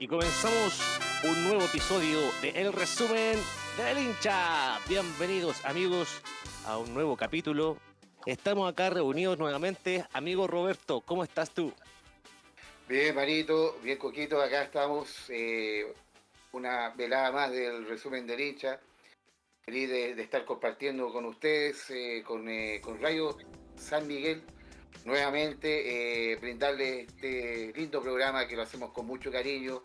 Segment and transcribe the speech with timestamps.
[0.00, 0.80] y comenzamos
[1.24, 3.36] un nuevo episodio de El Resumen
[3.76, 4.78] del hincha.
[4.88, 6.22] Bienvenidos amigos
[6.66, 7.78] a un nuevo capítulo.
[8.24, 10.04] Estamos acá reunidos nuevamente.
[10.12, 11.72] Amigo Roberto, ¿cómo estás tú?
[12.88, 15.26] Bien, Marito, bien Coquito, acá estamos.
[15.30, 15.92] Eh,
[16.52, 18.80] una velada más del resumen del hincha.
[19.62, 23.36] Feliz de, estar compartiendo con ustedes, eh, con, eh, con Rayo
[23.76, 24.42] San Miguel
[25.04, 29.82] nuevamente eh, brindarle este lindo programa que lo hacemos con mucho cariño,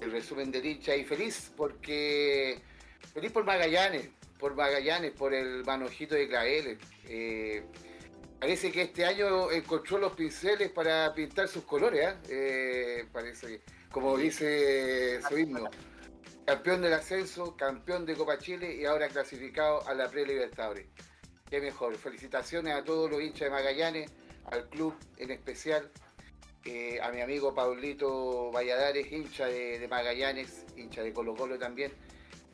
[0.00, 2.60] el resumen de hincha y feliz porque
[3.14, 6.78] feliz por Magallanes, por Magallanes, por el manojito de Claveles.
[7.08, 7.64] Eh,
[8.38, 12.20] parece que este año encontró los pinceles para pintar sus colores, ¿ah?
[12.28, 15.70] eh, parece como dice su himno.
[16.44, 20.86] Campeón del ascenso, campeón de Copa Chile y ahora clasificado a la Pre-Libertadores.
[21.48, 21.96] Qué mejor.
[21.96, 24.12] Felicitaciones a todos los hinchas de Magallanes
[24.50, 25.90] al club en especial,
[26.64, 31.92] eh, a mi amigo Paulito Valladares, hincha de, Magallanes, hincha de Colo Colo también.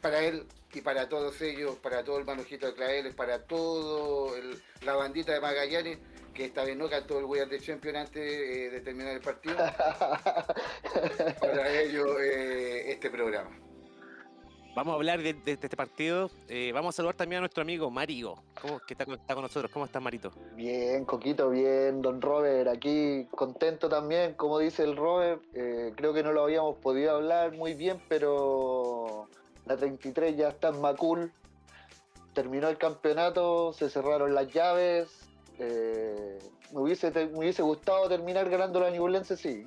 [0.01, 4.35] Para él y para todos ellos, para todo el manojito de Claveles, para todo
[4.83, 5.99] la bandita de Magallanes,
[6.35, 9.57] que esta vez no cantó el Weird de Champion antes eh, de terminar el partido.
[11.41, 13.51] para ellos eh, este programa.
[14.75, 16.31] Vamos a hablar de, este partido.
[16.49, 18.37] Eh, vamos a saludar también a nuestro amigo Mario,
[18.87, 19.71] que está, con nosotros.
[19.71, 20.33] ¿Cómo estás, Marito?
[20.57, 22.69] Bien, Coquito, bien, don Robert.
[22.69, 25.43] Aquí contento también, como dice el Robert.
[25.53, 29.29] Eh, creo que no lo habíamos podido hablar muy bien, pero
[29.67, 31.31] la 33 ya está en Macul.
[32.33, 35.29] Terminó el campeonato, se cerraron las llaves.
[35.59, 36.39] Eh,
[36.73, 39.67] me, hubiese, me hubiese gustado terminar ganando la Ñublense, sí.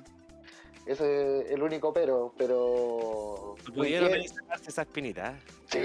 [0.86, 3.56] Ese es el único pero, pero...
[3.74, 5.38] ¿Pudieron sacarse esa espinita?
[5.66, 5.78] Sí,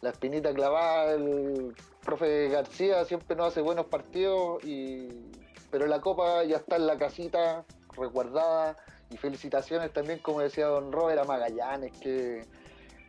[0.00, 0.52] la espinita.
[0.52, 5.08] clavada, el profe García siempre nos hace buenos partidos, y
[5.70, 7.64] pero la copa ya está en la casita,
[7.96, 8.76] resguardada,
[9.10, 12.44] y felicitaciones también, como decía don Robert, a Magallanes, que,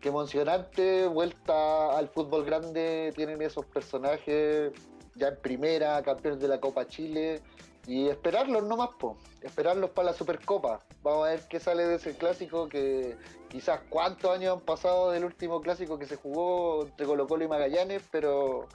[0.01, 4.71] que emocionante, vuelta al fútbol grande, tienen esos personajes
[5.15, 7.41] ya en primera, campeones de la Copa Chile,
[7.89, 9.17] y esperarlos nomás, po.
[9.41, 10.79] esperarlos para la Supercopa.
[11.01, 13.17] Vamos a ver qué sale de ese clásico que
[13.49, 17.47] quizás cuántos años han pasado del último clásico que se jugó entre Colo Colo y
[17.47, 18.67] Magallanes, pero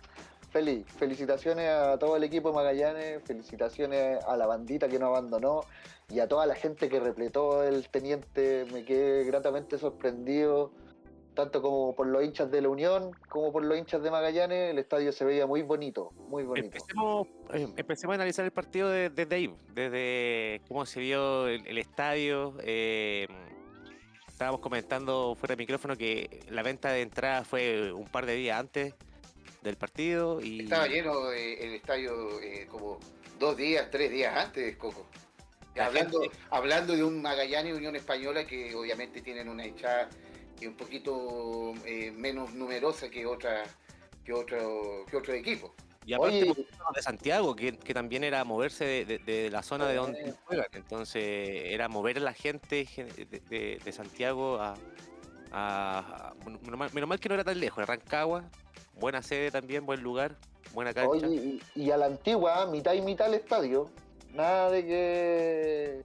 [0.51, 0.85] feliz.
[0.99, 5.61] Felicitaciones a todo el equipo de Magallanes, felicitaciones a la bandita que nos abandonó
[6.11, 8.67] y a toda la gente que repletó el teniente.
[8.73, 10.73] Me quedé gratamente sorprendido
[11.35, 14.79] tanto como por los hinchas de la Unión como por los hinchas de Magallanes, el
[14.79, 16.67] estadio se veía muy bonito, muy bonito.
[16.67, 22.55] Empecemos, eh, a analizar el partido desde Dave, desde cómo se vio el, estadio.
[22.63, 23.27] Eh,
[24.29, 28.59] estábamos comentando fuera de micrófono que la venta de entrada fue un par de días
[28.59, 28.95] antes
[29.63, 30.41] del partido.
[30.41, 32.99] y Estaba lleno el estadio eh, como
[33.39, 35.07] dos días, tres días antes, Coco.
[35.77, 36.21] Hablando,
[36.51, 40.09] hablando de un Magallanes y Unión Española que obviamente tienen una hinchada
[40.61, 43.65] y un poquito eh, menos numerosa que otra
[44.25, 45.75] que otro que otro equipo.
[46.07, 46.55] Y aparte
[46.95, 50.67] de Santiago, que, también era moverse de, la zona de donde juegan.
[50.73, 52.87] Entonces era mover a la gente
[53.49, 58.45] de, Santiago a, menos, mal, que no era tan lejos, Rancagua,
[58.99, 60.37] buena sede también, buen lugar,
[60.75, 61.27] buena cancha.
[61.75, 63.89] y, a la antigua, mitad y mitad el estadio.
[64.35, 66.03] Nada de que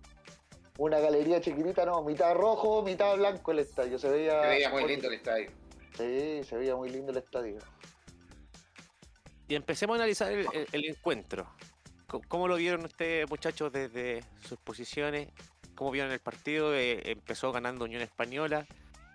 [0.79, 3.99] una galería chiquitita, no, mitad rojo, mitad blanco el estadio.
[3.99, 5.51] Se veía, se veía muy lindo el estadio.
[5.97, 7.57] Sí, se veía muy lindo el estadio.
[9.49, 11.49] Y empecemos a analizar el, encuentro.
[12.29, 15.27] ¿Cómo lo vieron ustedes, muchachos, desde sus posiciones?
[15.75, 16.73] ¿Cómo vieron el partido?
[16.73, 18.65] Eh, empezó ganando Unión Española,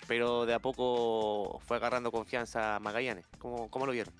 [0.06, 3.26] pero de a poco fue agarrando confianza a Magallanes.
[3.38, 4.12] ¿Cómo, cómo lo vieron?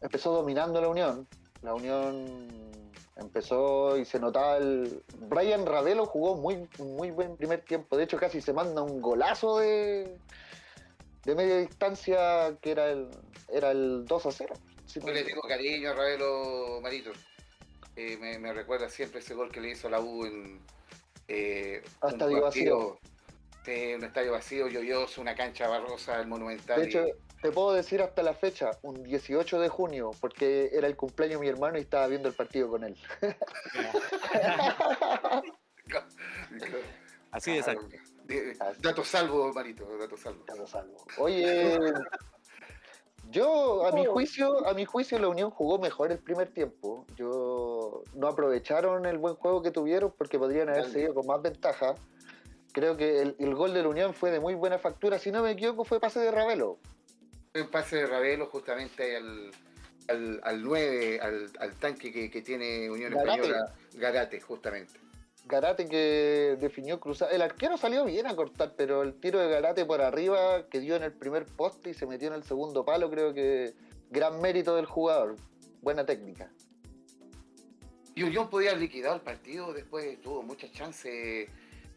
[0.00, 1.26] Empezó dominando la Unión.
[1.62, 2.72] La Unión
[3.16, 5.02] Empezó y se notaba el.
[5.28, 7.96] Brian Ravelo jugó muy, muy buen primer tiempo.
[7.96, 10.16] De hecho, casi se manda un golazo de,
[11.24, 13.08] de media distancia que era el,
[13.48, 14.54] era el 2 a 0.
[14.94, 17.12] Yo le tengo cariño a Ravelo Marito.
[17.96, 20.58] Eh, me, recuerda siempre ese gol que le hizo a la U en.
[21.28, 22.96] Eh, Hasta un
[23.62, 23.96] vacío.
[23.96, 26.80] un estadio vacío, lluvioso, una cancha barrosa, el Monumental.
[26.80, 27.04] De hecho,
[27.40, 31.46] te puedo decir hasta la fecha, un 18 de junio, porque era el cumpleaños de
[31.46, 32.96] mi hermano y estaba viendo el partido con él.
[37.30, 37.88] Así de salvo.
[38.80, 40.44] Dato salvo, Marito, dato salvo.
[40.46, 41.04] Dato salvo.
[41.18, 41.78] Oye,
[43.30, 47.06] yo a mi juicio, a mi juicio la Unión jugó mejor el primer tiempo.
[47.16, 51.94] Yo no aprovecharon el buen juego que tuvieron porque podrían haber seguido con más ventaja.
[52.72, 55.18] Creo que el, el, gol de la Unión fue de muy buena factura.
[55.18, 56.78] Si no me equivoco, fue pase de Ravelo.
[57.54, 59.50] Un pase de Ravelo justamente al,
[60.08, 64.98] al, al 9, al, tanque que, tiene Unión Española, Garate, justamente.
[65.44, 67.32] Garate que definió cruzar.
[67.32, 70.96] El arquero salió bien a cortar, pero el tiro de Garate por arriba que dio
[70.96, 73.74] en el primer poste y se metió en el segundo palo, creo que
[74.10, 75.36] gran mérito del jugador.
[75.82, 76.50] Buena técnica.
[78.14, 81.48] Y Unión podía haber liquidado el partido, después tuvo muchas chances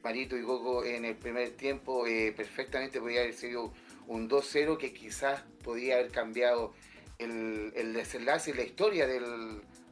[0.05, 3.73] Marito y Gogo en el primer tiempo, eh, perfectamente podía haber sido
[4.07, 6.73] un 2-0 que quizás podía haber cambiado
[7.17, 9.19] el, desenlace y la historia de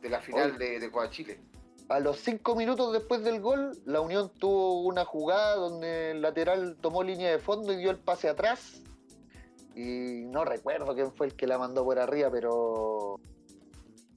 [0.10, 1.40] la final de, de Chile
[1.90, 6.78] a los cinco minutos después del gol, la Unión tuvo una jugada donde el lateral
[6.80, 8.82] tomó línea de fondo y dio el pase atrás.
[9.76, 13.20] Y no recuerdo quién fue el que la mandó por arriba, pero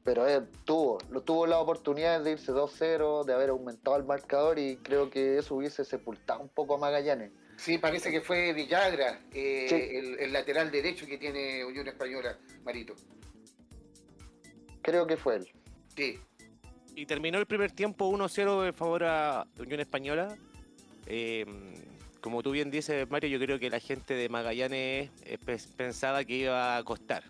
[0.07, 4.59] pero eh, tuvo, lo, tuvo la oportunidad de irse 2-0, de haber aumentado el marcador
[4.59, 7.33] y creo que eso hubiese sepultado un poco a Magallanes.
[7.59, 9.67] Sí, parece que fue Villagra, eh,
[9.99, 12.95] el, el, lateral derecho que tiene Unión Española, Marito.
[14.81, 15.49] Creo que fue él.
[15.97, 16.21] Sí,
[16.97, 20.35] y terminó el primer tiempo 1-0 en favor a Unión Española.
[21.05, 21.75] Em,
[22.23, 25.11] como tú bien dices, Mario, yo creo que la gente de Magallanes
[25.77, 27.23] pensaba que iba a costar.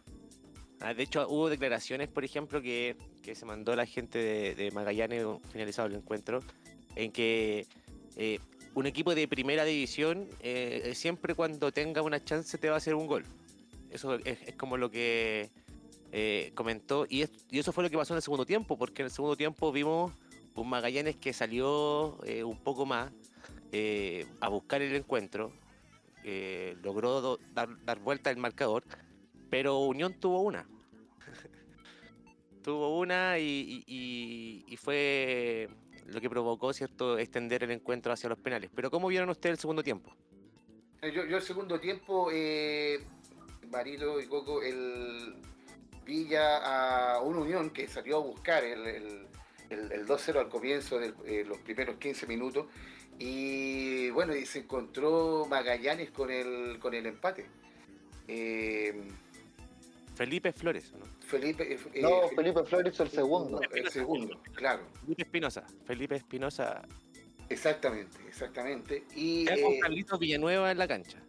[0.81, 2.97] Ah, de hecho, hubo declaraciones, por ejemplo, que,
[3.35, 6.41] se mandó la gente de, Magallanes finalizado el encuentro,
[6.95, 7.67] en que
[8.17, 8.39] eh,
[8.75, 12.95] un equipo de primera división eh, siempre cuando tenga una chance te va a hacer
[12.95, 13.25] un gol.
[13.91, 15.51] Eso es como lo que
[16.13, 19.13] eh, comentó, y, eso fue lo que pasó en el segundo tiempo, porque en el
[19.13, 20.13] segundo tiempo vimos
[20.55, 23.11] un Magallanes que salió un poco más
[24.41, 25.53] a buscar el encuentro,
[26.83, 28.85] logró dar, dar vuelta el marcador,
[29.51, 30.67] pero Unión tuvo una.
[32.63, 35.69] tuvo una y, fue
[36.07, 38.71] lo que provocó cierto extender el encuentro hacia los penales.
[38.75, 40.15] Pero ¿cómo vieron ustedes el segundo tiempo?
[41.03, 42.31] Yo, el segundo tiempo,
[43.71, 45.37] Marito y Coco, el,
[46.07, 48.87] Villa a una Unión que salió a buscar el,
[49.69, 52.67] el, 2-0 al comienzo de eh, los primeros 15 minutos
[53.19, 57.47] y bueno, y se encontró Magallanes con el, con el empate.
[58.29, 59.09] Eh,
[60.17, 61.05] Felipe Flores, ¿no?
[61.21, 63.61] Felipe, eh, no, Felipe, Flores el segundo.
[63.73, 64.83] El segundo, claro.
[65.03, 65.67] Felipe Espinosa.
[65.85, 66.83] Felipe Espinosa.
[67.49, 69.05] Exactamente, exactamente.
[69.15, 71.23] Y con Carlitos Villanueva en la cancha.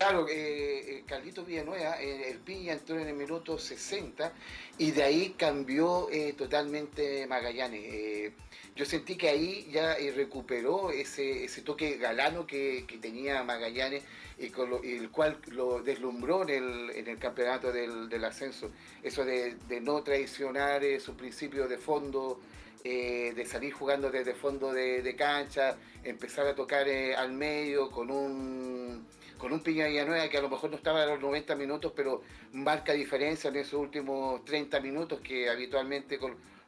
[0.00, 4.32] Claro, eh, eh Carlitos Villanueva, eh, el Piña entró en el minuto 60
[4.78, 8.32] y de ahí cambió eh, totalmente Magallanes.
[8.74, 14.02] yo sentí que ahí ya recuperó ese, toque galano que, tenía Magallanes
[14.40, 18.70] y el cual lo deslumbró en el, campeonato del, ascenso.
[19.02, 22.40] Eso de, no traicionar sus principios de fondo,
[22.82, 29.06] de salir jugando desde fondo de, de cancha, empezar a tocar al medio con un
[29.40, 32.22] con un Piña Villanueva que a lo mejor no estaba a los 90 minutos, pero
[32.52, 36.20] marca diferencia en esos últimos 30 minutos que habitualmente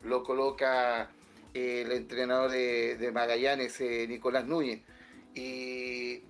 [0.03, 1.11] lo coloca
[1.53, 4.81] eh, el entrenador de, Magallanes, eh, Nicolás Núñez.
[5.35, 6.23] Y,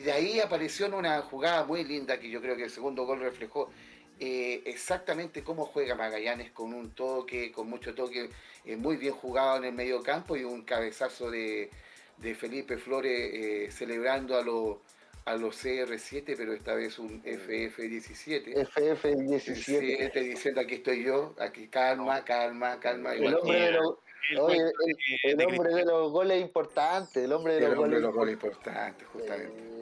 [0.00, 3.20] de ahí apareció en una jugada muy linda que yo creo que el segundo gol
[3.20, 3.70] reflejó
[4.18, 8.30] eh, exactamente cómo juega Magallanes con un toque, con mucho toque,
[8.76, 11.70] muy bien jugado en el medio campo y un cabezazo de,
[12.18, 14.76] de Felipe Flores celebrando a los
[15.24, 18.54] a los CR7, pero esta vez un FF17.
[18.54, 20.12] FF17.
[20.12, 23.14] diciendo aquí estoy yo, aquí calma, calma, calma.
[23.14, 23.96] El hombre, de los,
[24.30, 29.06] el, hombre de los goles importantes, el hombre de los, goles, de los goles importantes,
[29.08, 29.79] justamente.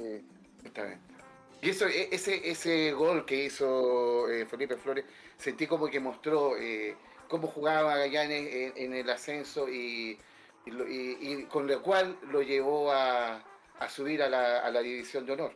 [1.61, 5.05] Y eso, e, ese, ese gol que hizo eh, Felipe Flores,
[5.37, 6.97] sentí como que mostró eh,
[7.29, 10.19] cómo jugaba Gallanes en, el ascenso y,
[10.67, 13.43] y con lo cual lo llevó a,
[13.79, 15.53] a subir a la, a la división de honor.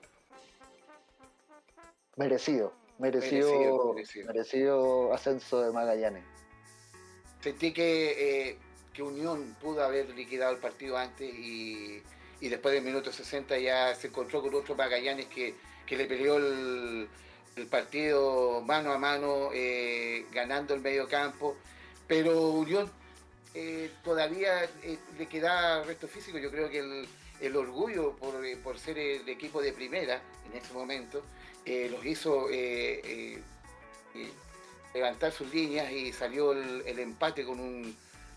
[2.16, 3.94] Merecido, merecido,
[4.26, 6.24] merecido, ascenso de Magallanes.
[7.40, 8.58] Sentí que, eh,
[8.92, 12.02] que Unión pudo haber liquidado el partido antes y,
[12.42, 15.54] y, después del minuto 60 ya se encontró con otro Magallanes que,
[15.86, 17.08] que le peleó el,
[17.70, 21.56] partido mano a mano, eh, ganando el medio campo,
[22.08, 22.90] pero Unión
[23.54, 24.68] eh, todavía
[25.18, 27.06] le queda resto físico, yo creo que el
[27.42, 31.22] el orgullo eh, por, ser el equipo de primera en ese momento,
[31.64, 33.42] eh, los hizo eh,
[34.94, 37.96] levantar sus líneas y salió el, empate con un,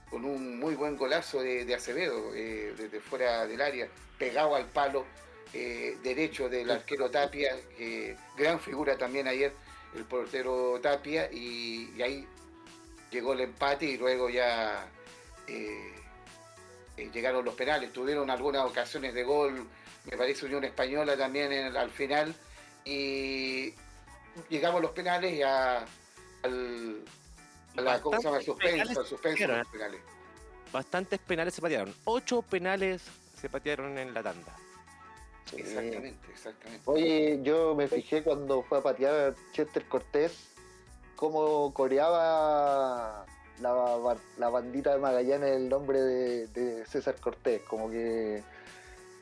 [0.10, 5.06] con un muy buen golazo de, Acevedo desde fuera del área, pegado al palo
[5.52, 7.56] derecho del arquero Tapia,
[8.38, 9.54] gran figura también ayer
[9.96, 12.28] el portero Tapia, y, ahí
[13.12, 14.88] llegó el empate y luego ya
[15.48, 15.94] eh,
[17.14, 19.66] llegaron los penales, tuvieron algunas ocasiones de gol,
[20.06, 22.36] me parece Unión Española también al final,
[22.84, 23.74] y
[24.50, 25.86] llegamos los penales y al,
[27.76, 28.42] la, ¿cómo se llama?
[28.42, 30.02] Suspenso, suspenso de los penales.
[30.72, 31.94] bastantes penales se patearon.
[32.06, 33.02] Ocho penales
[33.40, 34.56] se patearon en la tanda.
[35.56, 36.82] Exactamente, exactamente.
[36.86, 40.34] Oye, yo me fijé cuando fue a patear Chester Cortés,
[41.16, 43.26] cómo coreaba
[43.62, 48.44] la, la bandita de Magallanes el nombre de, César Cortés, como que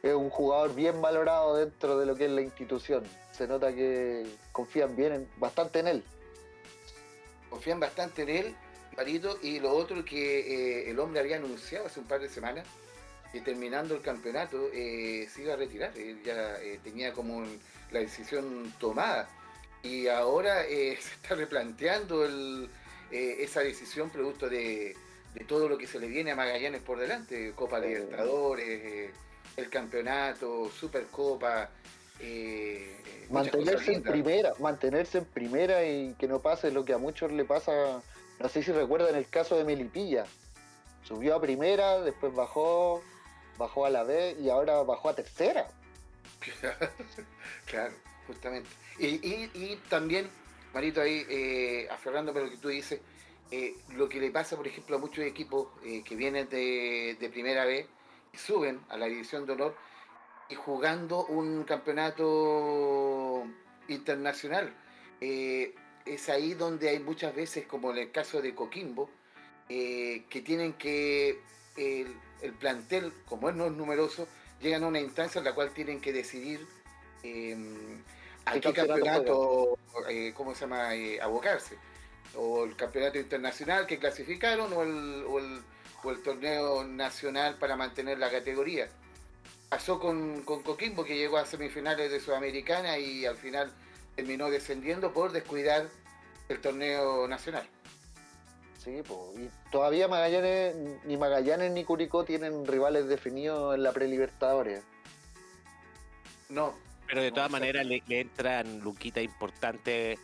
[0.01, 3.03] es un jugador bien valorado dentro de lo que es la institución.
[3.31, 6.03] Se nota que confían bien, bastante en él.
[7.53, 8.55] Confían bastante en él,
[8.97, 12.65] Marito, y lo otro que eh, el hombre había anunciado hace un par de semanas,
[13.31, 15.95] que terminando el campeonato eh, se iba a retirar.
[15.95, 17.45] Él ya eh, tenía como
[17.91, 19.29] la decisión tomada.
[19.83, 22.67] Y ahora se está replanteando el,
[23.11, 24.97] esa decisión producto de,
[25.47, 29.11] todo lo que se le viene a Magallanes por delante, Copa Libertadores,
[29.57, 31.69] el campeonato, Supercopa.
[32.23, 32.95] Eh,
[33.29, 37.45] mantenerse en primera, mantenerse en primera y que no pase lo que a muchos le
[37.45, 38.01] pasa,
[38.39, 40.25] no sé si recuerdan el caso de Melipilla,
[41.03, 43.01] subió a primera, después bajó,
[43.57, 45.67] bajó a la B y ahora bajó a tercera.
[47.65, 47.93] claro,
[48.27, 48.69] justamente.
[48.99, 50.29] y también
[50.73, 52.99] Marito, ahí, eh, aferrándome a lo que tú dices,
[53.51, 57.63] eh, lo que le pasa, por ejemplo, a muchos equipos eh, que vienen de, primera
[57.65, 57.85] vez
[58.33, 59.75] y suben a la división de honor
[60.49, 63.43] y jugando un campeonato
[63.87, 64.73] internacional.
[65.19, 69.09] es ahí donde hay muchas veces, como en el caso de Coquimbo,
[69.67, 71.39] que tienen que,
[71.77, 74.27] el, plantel, como es no es numeroso,
[74.61, 76.67] llegan a una instancia en la cual tienen que decidir
[78.45, 79.77] a qué campeonato,
[80.09, 81.77] eh, ¿cómo se llama?, eh, abocarse.
[82.35, 85.61] O el campeonato internacional que clasificaron o el, o el,
[86.03, 88.89] o el torneo nacional para mantener la categoría.
[89.73, 93.71] Pasó con, con Coquimbo que llegó a semifinales de Sudamericana y al final
[94.15, 95.87] terminó descendiendo por descuidar
[96.47, 97.65] el torneo nacional.
[98.77, 100.75] Sí, pues, y todavía Magallanes,
[101.05, 104.83] ni Magallanes ni Curicó tienen rivales definidos en la prelibertadores.
[106.49, 106.75] No,
[107.07, 110.19] pero de todas maneras le, entran luquitas importantes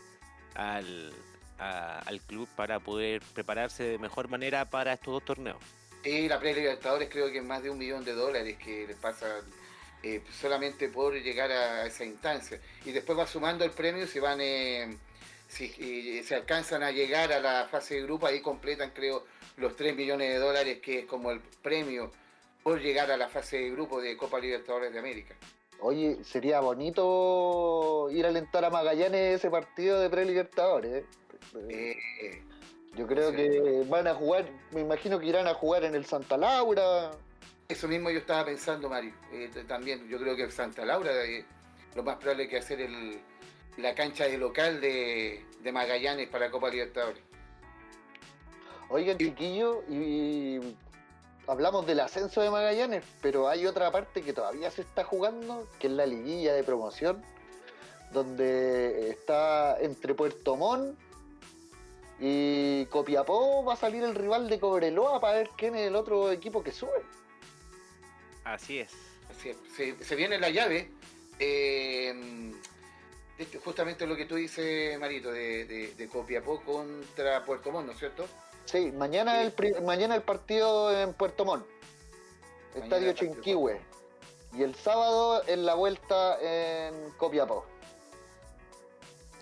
[0.54, 1.12] al,
[1.58, 5.58] al club para poder prepararse de mejor manera para estos dos torneos.
[6.04, 9.42] Sí, la pre-Libertadores creo que es más de un millón de dólares que les pasa
[10.02, 12.60] eh, solamente por llegar a esa instancia.
[12.86, 14.98] Y después va sumando el premio si van, eh,
[15.48, 19.26] si se alcanzan a llegar a la fase de grupo, ahí completan creo
[19.58, 22.12] los 3 millones de dólares que es como el premio
[22.64, 25.36] por llegar a la fase de grupo de Copa Libertadores de América.
[25.82, 31.04] Oye, sería bonito ir a alentar a Magallanes ese partido de pre-libertadores.
[31.70, 32.44] ¿eh?
[32.94, 36.06] Eh, yo creo que van a jugar, me imagino que irán a jugar en el
[36.06, 37.12] Santa Laura.
[37.68, 39.14] Eso mismo yo estaba pensando, Mario.
[39.32, 41.12] Eh, también yo creo que el Santa Laura
[41.96, 43.20] lo más probable que hacer el,
[43.78, 47.22] la cancha de local de, Magallanes para Copa Libertadores.
[48.90, 50.60] Oigan, chiquillo, y
[51.48, 55.88] hablamos del ascenso de Magallanes, pero hay otra parte que todavía se está jugando, que
[55.88, 57.24] es la liguilla de promoción,
[58.12, 60.98] donde está entre Puerto Montt
[62.20, 66.32] y Copiapó va a salir el rival de Cobreloa para ver quién es el otro
[66.32, 67.04] equipo que sube.
[68.44, 68.92] Así es.
[70.02, 70.92] Se, viene la llave.
[71.40, 72.52] Eh,
[73.64, 78.28] justamente lo que tú dices, Marito, de Copiapó contra Puerto Montt, ¿no es cierto?
[78.72, 79.52] Sí, mañana, El,
[79.84, 81.66] mañana el partido en Puerto Montt,
[82.76, 83.82] Estadio Chinquihue.
[84.54, 87.66] Y el sábado en la vuelta en Copiapó.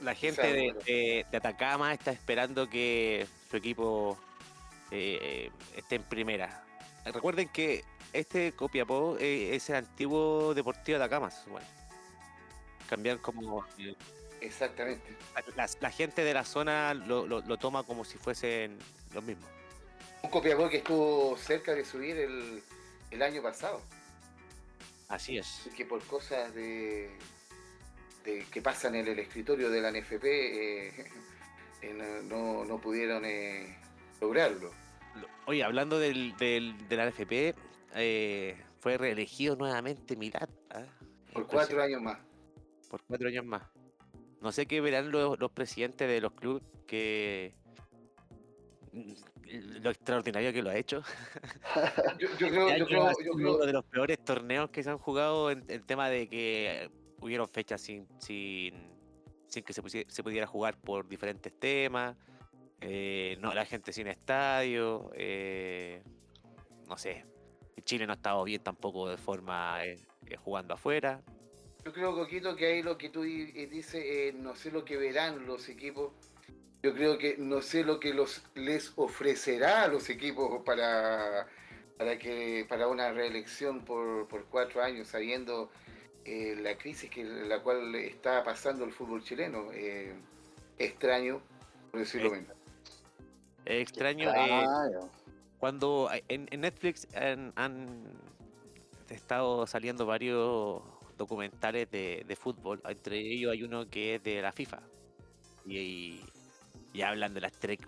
[0.02, 4.18] La gente de, Atacama está esperando que su equipo
[4.92, 6.64] eh, esté en primera.
[7.06, 11.68] Recuerden que este Copiapó eh, es el antiguo Deportivo de Atacama, bueno.
[12.88, 13.66] Cambiar como
[14.42, 15.16] Exactamente.
[15.56, 18.78] La, gente de la zona lo, toma como si fuesen
[19.14, 19.50] los mismos.
[20.22, 23.82] Un Copiapó que estuvo cerca de subir el, año pasado.
[25.10, 25.68] Así es.
[25.68, 27.10] Y que por cosas de,
[28.52, 30.94] que pasan en el escritorio de la NFP eh,
[31.82, 33.78] eh, no, pudieron eh,
[34.20, 34.72] lograrlo.
[35.46, 37.56] Oye, hablando del, del, de la NFP,
[38.80, 40.50] fue reelegido nuevamente Mirat.
[40.72, 40.84] ¿ah?
[41.34, 42.20] Por cuatro años más.
[42.90, 43.64] Por cuatro años más.
[44.42, 47.56] No sé qué verán los, presidentes de los clubes que
[48.92, 51.02] mm, lo extraordinario que lo ha hecho.
[52.20, 56.10] Yo, creo, yo uno de los peores torneos que se han jugado en el tema
[56.10, 56.92] de que
[57.28, 58.74] hubieron fechas sin, sin,
[59.48, 62.16] sin que se, pudiera jugar por diferentes temas.
[62.82, 65.12] Eh, no, la gente sin estadio.
[65.14, 66.02] Eh,
[66.88, 67.26] no sé.
[67.84, 69.98] Chile no ha estado bien tampoco de forma eh,
[70.44, 71.22] jugando afuera.
[71.86, 75.70] Yo creo, Coquito, que ahí lo que tú dices, no sé lo que verán los
[75.70, 76.12] equipos.
[76.84, 81.48] Yo creo que no sé lo que los, les ofrecerá a los equipos para,
[81.98, 85.70] para que para una reelección por, por cuatro años, sabiendo
[86.28, 89.72] eh, la crisis que la cual está pasando el fútbol chileno.
[89.72, 90.14] Eh,
[90.78, 91.40] extraño,
[91.90, 92.52] por decirlo menos.
[93.64, 94.30] extraño.
[94.36, 94.66] Eh,
[95.58, 98.04] cuando en, Netflix han,
[99.10, 100.82] estado saliendo varios
[101.18, 104.82] documentales de, fútbol, entre ellos hay uno que es de la FIFA.
[105.66, 106.20] Y,
[106.92, 107.80] y, hablan de las tres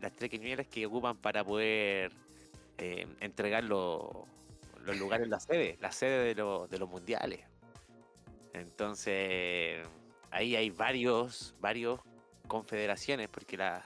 [0.00, 0.30] las tres
[0.70, 2.10] que ocupan para poder
[3.20, 4.26] entregar los
[4.86, 7.40] los lugares, la sede, la sede de, de los mundiales.
[8.52, 9.86] Entonces,
[10.30, 12.00] ahí hay varios, varios
[12.46, 13.84] confederaciones, porque la,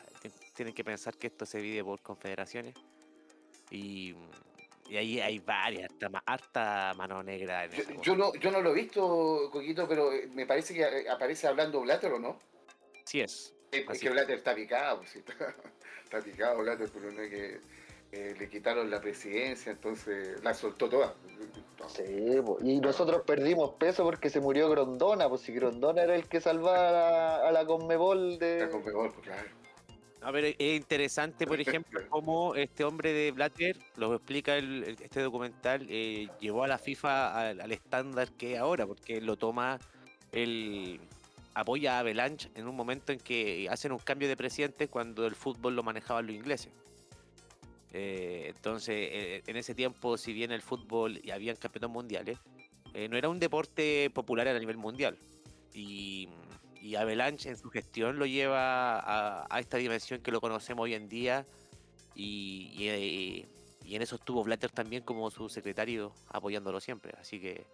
[0.55, 2.75] tienen que pensar que esto se divide por confederaciones.
[3.71, 4.15] Y,
[4.91, 7.65] ahí hay varias, harta, harta mano negra.
[7.65, 10.83] En yo, yo, no, yo no lo he visto, Coquito, pero eh, me parece que
[10.83, 12.39] eh, aparece hablando Blatter, ¿o no?
[13.05, 13.55] Sí es.
[13.73, 15.33] es que Blatter está picado, pues, está,
[16.05, 17.61] está picado Blatter, pero no hay que
[18.13, 21.15] eh, le quitaron la presidencia, entonces la soltó toda.
[21.89, 22.03] Sí,
[22.63, 27.49] y nosotros perdimos peso porque se murió Grondona, pues si Grondona era el que salvaba
[27.49, 28.61] a la, Conmebol de...
[28.61, 29.49] La Conmebol, pues claro.
[30.23, 35.23] A ver, es interesante, por ejemplo, cómo este hombre de Blatter, lo explica el, este
[35.23, 39.79] documental, eh, llevó a la FIFA al, estándar que es ahora, porque lo toma,
[40.33, 41.01] el
[41.55, 45.35] apoya a Avalanche en un momento en que hacen un cambio de presidente cuando el
[45.35, 46.71] fútbol lo manejaban los ingleses.
[47.93, 52.39] Eh, entonces, eh, en ese tiempo, si bien el fútbol y habían campeonatos mundiales,
[52.95, 55.17] eh, no era un deporte popular a nivel mundial.
[55.75, 56.29] Y,
[56.81, 61.09] y Avalanche en su gestión lo lleva a, esta dimensión que lo conocemos hoy en
[61.09, 61.45] día.
[62.15, 63.45] Y,
[63.85, 67.13] en eso estuvo Blatter también como su secretario apoyándolo siempre.
[67.19, 67.67] Así que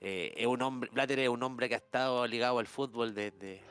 [0.00, 3.62] es un hombre, Blatter es un hombre que ha estado ligado al fútbol desde...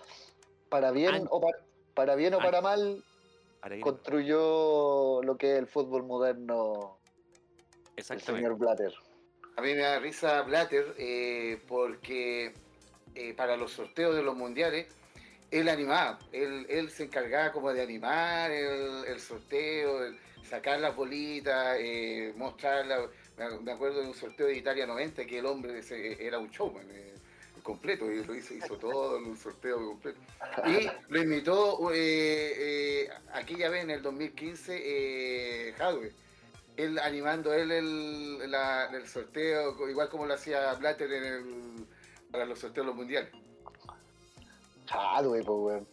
[0.70, 1.58] Para bien, o para,
[1.94, 3.04] para bien o para mal,
[3.82, 7.00] construyó lo que es el fútbol moderno
[7.96, 8.94] el señor Blatter.
[9.56, 12.54] A mí me da risa Blatter eh, porque
[13.16, 14.88] eh, para los sorteos de los mundiales
[15.50, 23.10] él animaba, él, se encargaba como de animar el, sorteo, sacar las bolitas, eh, mostrarlas.
[23.62, 25.82] Me acuerdo de un sorteo de Italia 90 que el hombre
[26.20, 26.86] era un showman
[27.68, 30.18] completo, y lo hizo, hizo todo un sorteo completo.
[30.66, 35.76] Y lo invitó eh, eh, aquella vez en el 2015 eh,
[36.78, 38.54] él animando él el,
[38.94, 41.88] el, sorteo, igual como lo hacía Blatter en el,
[42.32, 43.32] para los sorteos de los mundiales.
[44.90, 45.84] Hadwe, pues,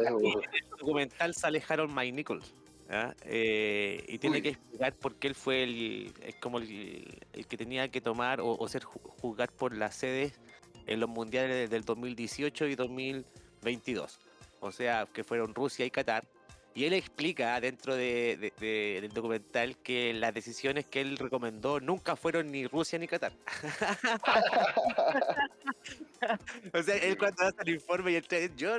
[0.00, 2.54] En el documental sale Harold Mike Nichols.
[2.90, 8.00] Eh, y tiene que explicar por qué él fue el, como el, que tenía que
[8.00, 10.40] tomar o, ser juzgar por las sedes
[10.86, 14.18] en los mundiales del 2018 y 2022.
[14.60, 16.26] O sea, que fueron Rusia y Qatar.
[16.74, 22.52] Y él explica dentro de, del documental que las decisiones que él recomendó nunca fueron
[22.52, 23.32] ni Rusia ni Qatar.
[26.72, 28.78] o sea, él cuando hace el informe y el yo,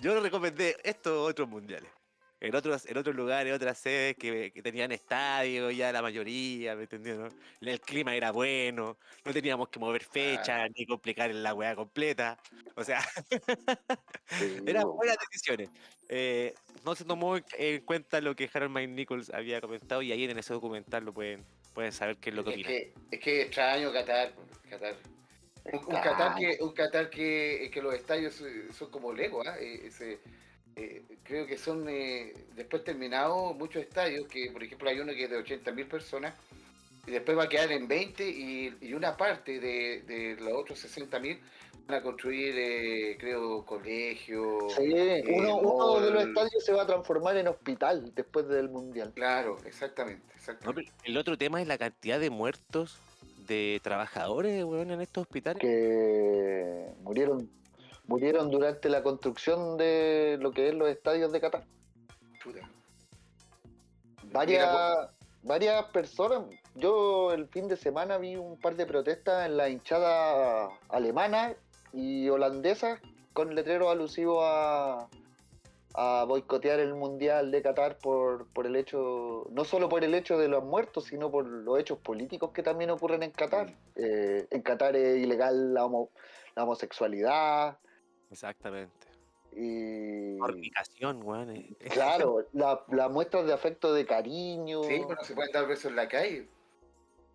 [0.00, 1.88] yo recomendé estos otros mundiales
[2.44, 7.28] en otros, en otros lugares, otras sedes que, tenían estadio ya la mayoría, ¿me entendió?
[7.60, 12.38] El clima era bueno, no teníamos que mover fechas ni complicar la weá completa.
[12.76, 13.00] O sea,
[14.66, 15.70] eran buenas decisiones.
[16.08, 16.54] Eh,
[16.84, 20.38] no se tomó en cuenta lo que Harold Mike Nichols había comentado y ahí en
[20.38, 23.90] ese documental lo pueden, pueden saber qué es lo que es Que, es que extraño
[23.90, 24.34] Qatar,
[24.68, 24.96] Qatar.
[25.72, 29.86] Un, Qatar que, un Qatar que, que los estadios son como Lego, ¿eh?
[29.86, 30.20] Ese,
[30.76, 35.24] eh, creo que son eh, después terminados muchos estadios, que por ejemplo hay uno que
[35.24, 36.34] es de 80.000 personas,
[37.06, 41.38] y después va a quedar en 20 y, una parte de, los otros 60.000
[41.86, 44.72] van a construir, eh, creo, colegios.
[44.74, 44.90] Sí,
[45.28, 49.12] uno, de los estadios se va a transformar en hospital después del Mundial.
[49.14, 50.24] Claro, exactamente.
[50.34, 50.90] exactamente.
[51.04, 52.98] el otro tema es la cantidad de muertos
[53.46, 55.60] de trabajadores en estos hospitales.
[55.60, 57.50] Que murieron
[58.06, 61.64] murieron durante la construcción de lo que es los estadios de Qatar.
[64.32, 65.10] Varias,
[65.42, 66.42] varias personas,
[66.74, 71.54] yo el fin de semana vi un par de protestas en la hinchada alemana
[71.92, 73.00] y holandesa
[73.32, 75.08] con letreros alusivos a,
[75.94, 80.36] a boicotear el Mundial de Qatar por, por el hecho, no solo por el hecho
[80.36, 83.72] de los muertos, sino por los hechos políticos que también ocurren en Qatar.
[83.94, 85.82] Eh, en Qatar es ilegal la,
[86.56, 87.78] la homosexualidad,
[88.30, 89.06] Exactamente.
[89.56, 90.36] Y...
[90.38, 91.50] Fornicación, weón.
[91.50, 91.76] Eh.
[91.92, 94.82] Claro, las la muestras de afecto, de cariño.
[94.84, 96.48] Sí, pero se pueden dar besos en la calle.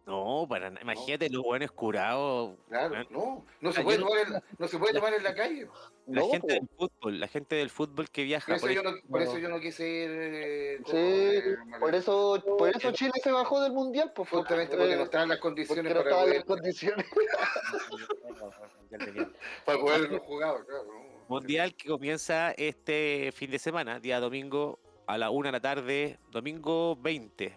[0.10, 2.58] No, para imagínate los buenos curados.
[2.68, 5.68] Claro, no, no se, puede tomar en, no se puede tomar en la calle.
[6.08, 8.58] La gente del fútbol, la gente del fútbol que viaja.
[8.58, 10.10] Por eso, yo, no, por eso yo no quise ir.
[10.12, 11.42] Eh, sí,
[11.80, 15.38] Por eso, por eso Chile se bajó del mundial, pues Justamente porque no estaban las
[15.38, 17.06] condiciones porque no para estaban las condiciones.
[19.66, 20.86] para poder jugar, claro.
[20.86, 21.10] ¿no?
[21.30, 26.18] Mundial que comienza este fin de semana, día domingo a la una de la tarde,
[26.32, 27.56] domingo 20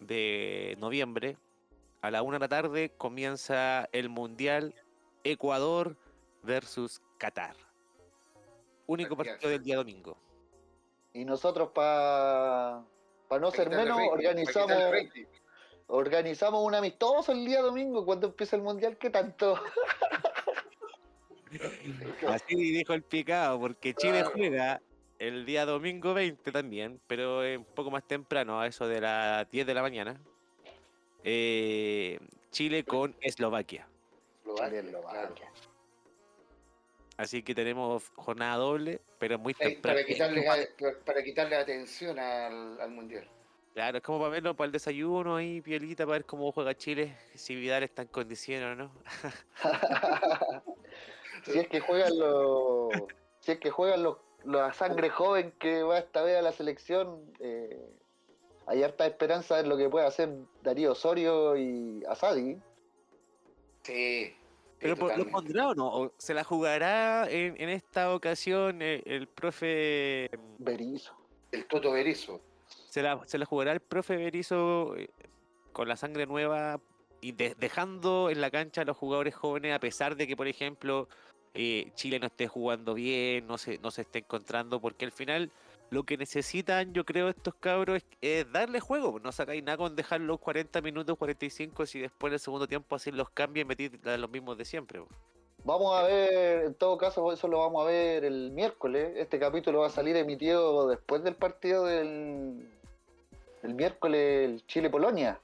[0.00, 1.36] de noviembre,
[2.02, 4.74] a la una de la tarde comienza el Mundial
[5.24, 5.96] Ecuador
[6.42, 7.56] versus Qatar.
[8.86, 10.16] Único partido del día domingo.
[11.12, 12.84] Y nosotros, para
[13.40, 14.82] no ser menos, rating, organizamos,
[15.88, 18.96] organizamos un amistoso el día domingo cuando empieza el mundial.
[18.96, 19.58] ¿Qué tanto?
[22.26, 24.30] Así dijo el picado, porque Chile Claro.
[24.34, 24.80] juega
[25.18, 29.50] el día domingo 20 también, pero es un poco más temprano, a eso de las
[29.50, 30.20] 10 de la mañana.
[31.24, 32.18] Eh,
[32.50, 33.88] Chile con Eslovaquia.
[34.42, 35.08] Eslovaquia, Chile, claro.
[35.08, 35.52] Eslovaquia.
[37.16, 39.96] Así que tenemos jornada doble, pero muy temprano.
[39.98, 43.28] Para quitarle, a- para quitarle atención al, al mundial.
[43.74, 47.16] Claro, es como para verlo para el desayuno ahí, pielita, para ver cómo juega Chile,
[47.34, 48.92] si Vidal está en condiciones o no.
[51.44, 52.90] si es que juegan los,
[53.40, 57.20] si es que juegan los, la sangre joven que va esta vez a la selección,
[57.40, 57.90] eh,
[58.66, 60.30] hay harta esperanza en lo que puede hacer
[60.62, 62.58] Darío Osorio y Asadi.
[63.82, 64.34] Sí.
[64.78, 65.88] Pero ¿lo pondrá o no?
[65.88, 71.14] ¿O ¿Se la jugará en, en esta ocasión el, el profe Berizzo.
[71.50, 72.40] El Toto Berizo.
[72.88, 75.08] ¿Se la, se la jugará el profe Berizzo eh,
[75.72, 76.80] con la sangre nueva
[77.20, 80.46] y de- dejando en la cancha a los jugadores jóvenes a pesar de que, por
[80.46, 81.08] ejemplo,
[81.60, 84.80] eh, Chile no esté jugando bien, no se, no se esté encontrando?
[84.80, 85.50] Porque al final
[85.90, 89.18] lo que necesitan, yo creo, estos cabros es, darle juego.
[89.18, 92.94] No sacáis nada con dejar los 40 minutos, 45, si después en el segundo tiempo
[92.94, 95.02] hacer los cambios y meter a los mismos de siempre.
[95.64, 99.14] Vamos a ver, en todo caso, eso lo vamos a ver el miércoles.
[99.16, 102.68] Este capítulo va a salir emitido después del partido del
[103.64, 105.40] el miércoles Chile-Polonia.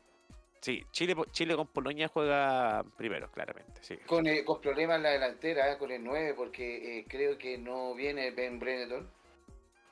[0.65, 3.83] Sí, Chile, Chile con Polonia juega primero, claramente.
[3.83, 3.99] Sí.
[4.07, 7.59] Con, eh, con problemas en la delantera, eh, con el 9, porque eh, creo que
[7.59, 9.07] no viene Ben Brenneton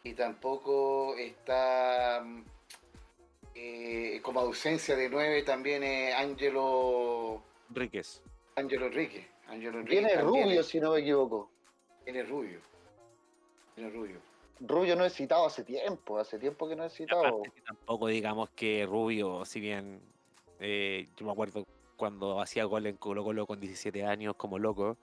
[0.03, 2.25] y tampoco está
[4.23, 8.23] como ausencia de 9 también eh, Angelo Enríquez.
[8.57, 9.29] Angelo Enrique.
[9.49, 11.51] Angelo Enrique Viene Rubio, es- si no me equivoco.
[12.07, 12.61] Viene Rubio.
[13.77, 14.17] Viene Rubio.
[14.61, 17.27] Rubio no es citado hace tiempo, hace tiempo que no es citado.
[17.27, 20.01] Aparte tampoco digamos que Rubio, si bien
[20.63, 24.97] eh, yo me acuerdo cuando hacía gol en Colo Colo con 17 años como loco,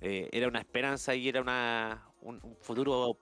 [0.00, 3.16] eh, era una esperanza y era una, un, un futuro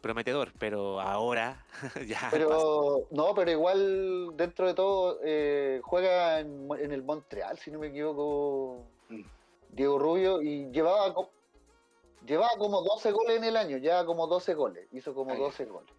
[0.00, 1.64] prometedor, pero ahora
[2.06, 2.30] ya pasó.
[2.30, 7.78] Pero no, pero igual dentro de todo eh, juega en, en el Montreal, si no
[7.80, 9.22] me equivoco, Mm.
[9.70, 11.30] Diego Rubio, y llevaba, co-
[12.26, 15.40] llevaba como 12 goles en el año, ya como 12 goles, hizo como Ah, ya.
[15.44, 15.90] 12 goles.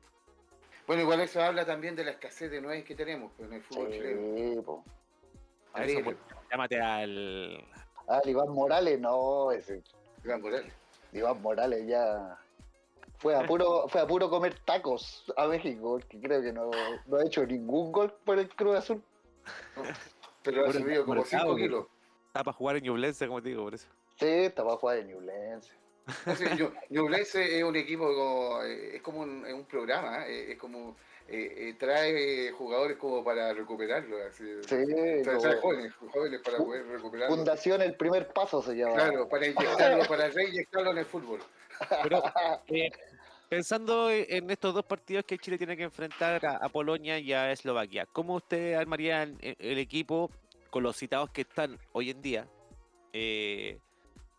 [0.86, 3.62] Bueno, igual eso habla también de la escasez de 9 que tenemos pues, en el
[3.63, 4.38] fútbol chileno.
[4.56, 4.84] Sí, po.
[5.84, 6.13] Eso,
[6.52, 7.63] llámate al
[8.08, 9.82] Ah, el Iván Morales, no, ese
[10.24, 10.74] Iván Morales.
[11.12, 12.38] Iván Morales ya
[13.20, 16.72] fue a puro, fue a puro comer tacos a México, porque creo que no,
[17.06, 19.04] no ha hecho ningún gol por el Cruz Azul.
[20.44, 21.63] Pero ha subido como mercado, 5 güey.
[21.63, 21.86] kilos.
[22.28, 23.88] está para jugar en Ñublense, como te digo, por eso.
[24.20, 25.72] Sí, estaba a jugar en Newlands.
[26.20, 30.54] Entonces, Ñu- Ñublense es un equipo, como, eh, es como un, es un programa, eh,
[30.54, 30.96] es como
[31.30, 34.76] eh, eh, trae jugadores como para recuperarlo, así, Sí,
[35.24, 37.36] trae, jóvenes, jóvenes para poder recuperarlo.
[37.36, 38.94] Fundación El Primer Paso se llama.
[38.96, 41.40] Claro, para inyectarlo, para reinyectarlo en el fútbol.
[42.04, 42.24] Pero
[42.68, 42.90] eh,
[43.50, 47.52] pensando en estos dos partidos que Chile tiene que enfrentar a, a Polonia y a
[47.52, 50.32] Eslovaquia, ¿cómo usted armaría el, el equipo
[50.70, 52.48] con los citados que están hoy en día?
[53.13, 53.80] Eh,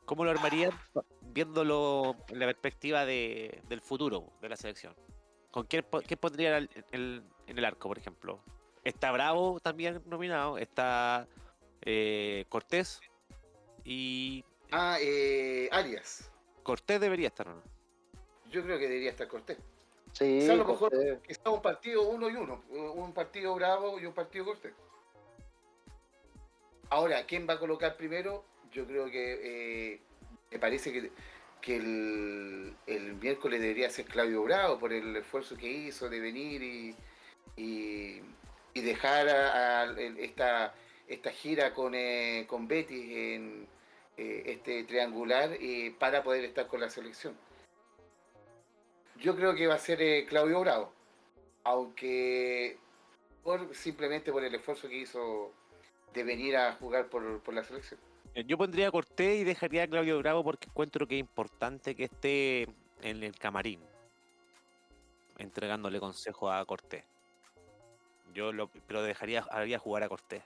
[0.05, 0.71] ¿Cómo lo armarían
[1.21, 4.95] viéndolo en la perspectiva de- del futuro de la selección?
[5.59, 8.39] ¿Con quién, po- quién pondría el- el- en el arco, por ejemplo?
[8.85, 11.27] Está Bravo también nominado, está
[11.83, 13.01] eh, Cortés
[13.85, 16.31] y Ah, eh, Arias.
[16.63, 17.63] Cortés debería estar, ¿o ¿no?
[18.53, 19.59] Yo creo que debería estar Cortés.
[20.13, 20.93] Sí, Quizá a lo mejor
[21.27, 24.75] quizá un partido uno y uno, un partido Bravo y un partido Cortés.
[26.89, 28.45] Ahora, ¿quién va a colocar primero?
[28.71, 30.01] Yo creo que eh,
[30.53, 31.11] me parece que,
[31.61, 36.63] que el, el miércoles debería ser Claudio Bravo por el esfuerzo que hizo de venir
[36.63, 36.97] y,
[37.57, 38.23] y,
[38.75, 40.75] y dejar esta,
[41.07, 43.67] esta gira con, eh, con Betis en
[44.17, 47.37] eh, este triangular eh, para poder estar con la selección.
[49.17, 50.93] Yo creo que va a ser eh, Claudio Bravo,
[51.65, 52.79] aunque
[53.43, 55.53] por, simplemente por el esfuerzo que hizo
[56.15, 58.01] de venir a jugar por, por la selección.
[58.39, 61.97] Eh, Yo pondría a Cortés y dejaría a Claudio Bravo porque encuentro que es importante
[61.97, 62.69] que esté
[63.03, 63.81] en el camarín,
[65.39, 67.03] entregándole consejos a Cortés.
[68.33, 70.45] Yo lo, pero dejaría haría jugar a Cortés.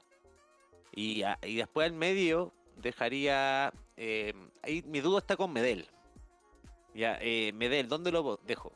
[0.93, 3.71] Y, y después al medio dejaría.
[3.99, 5.87] eh, ahí mi duda está con Medel.
[6.95, 8.73] Ya, eh, Medel, ¿dónde lo dejo?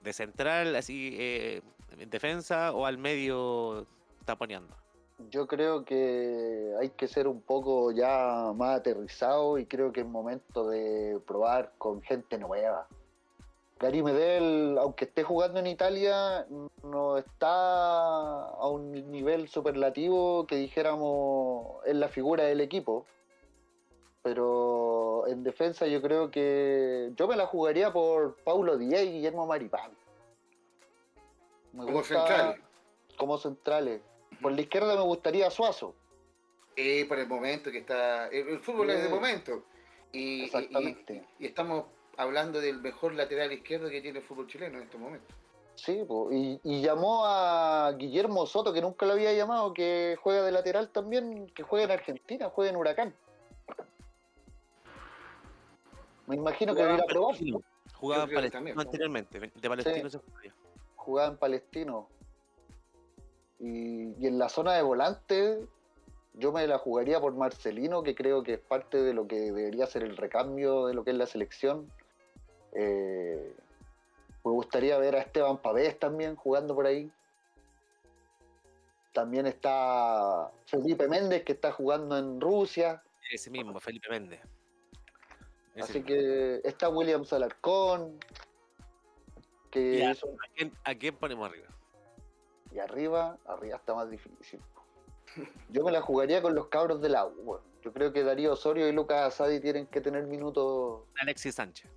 [0.00, 1.60] ¿De central, así, eh,
[1.98, 3.86] en defensa o al medio
[4.24, 4.83] taponeando?
[5.30, 10.06] Yo creo que hay que ser un poco ya más aterrizado y creo que es
[10.06, 12.86] momento de probar con gente nueva.
[13.78, 16.46] Gary Medel, aunque esté jugando en Italia,
[16.82, 23.04] no está a un nivel superlativo que dijéramos es la figura del equipo.
[24.22, 29.46] Pero en defensa yo creo que yo me la jugaría por Paulo Díaz y Guillermo
[29.46, 29.90] Maripán.
[31.72, 32.62] Me Como gusta- central.
[33.18, 34.00] Como centrales.
[34.40, 35.94] Por la izquierda me gustaría Suazo.
[36.76, 38.28] Eh, por el momento que está.
[38.28, 39.14] El, el fútbol es de Sí.
[39.14, 39.62] momento.
[40.12, 41.24] Y, Exactamente.
[41.38, 41.84] y- y estamos
[42.16, 45.36] hablando del mejor lateral izquierdo que tiene el fútbol chileno en estos momentos.
[45.76, 50.42] Sí, po, y, y llamó a Guillermo Soto, que nunca lo había llamado, que juega
[50.42, 53.14] de lateral también, que juega en Argentina, juega en Huracán.
[56.26, 57.36] Me imagino que Jugaba irá a probar.
[57.94, 58.80] Jugaba en Palestino también.
[58.80, 59.40] anteriormente.
[59.54, 60.54] De Palestino se jugaría.
[60.96, 62.08] Jugaba en Palestino.
[63.60, 65.66] Y, y en la zona de volante,
[66.34, 69.86] yo me la jugaría por Marcelino, que creo que es parte de lo que debería
[69.86, 71.90] ser el recambio de lo que es la selección.
[72.72, 73.54] Eh,
[74.44, 77.10] me gustaría ver a Esteban Pavés también jugando por ahí.
[79.12, 83.00] También está Felipe Méndez, que está jugando en Rusia.
[83.30, 84.40] Ese mismo, Felipe Méndez.
[85.76, 86.06] Ese Así mismo.
[86.08, 88.18] que está William Salarcón.
[89.70, 90.14] Que ¿A
[90.54, 91.68] quién, a quién ponemos arriba?
[92.74, 94.60] Y arriba, arriba está más difícil.
[95.70, 97.32] Yo me la jugaría con los cabros de la U.
[97.44, 97.62] weón.
[97.82, 101.90] Yo creo que Darío Osorio y Lucas Asadi tienen que tener minutos Alexis Sánchez.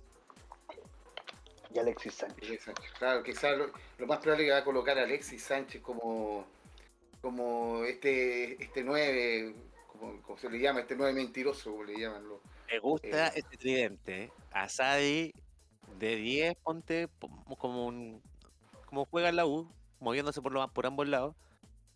[1.74, 2.48] y Alexis Sánchez.
[2.48, 2.92] Alexis Sánchez.
[2.98, 3.66] Claro, quizás lo,
[3.98, 6.44] lo más probable es que va a colocar a Alexis Sánchez como,
[7.20, 9.54] como este, este 9,
[9.86, 12.38] como, como se le llama, este 9 mentiroso, como le llaman los.
[12.70, 13.32] Me gusta Eh.
[13.36, 14.24] este tridente.
[14.24, 14.32] ¿eh?
[14.52, 15.32] Asadi
[15.98, 18.22] de 10, ponte po- como un
[18.86, 19.68] como juega en la U,
[20.00, 21.34] moviéndose por, lo, por ambos lados.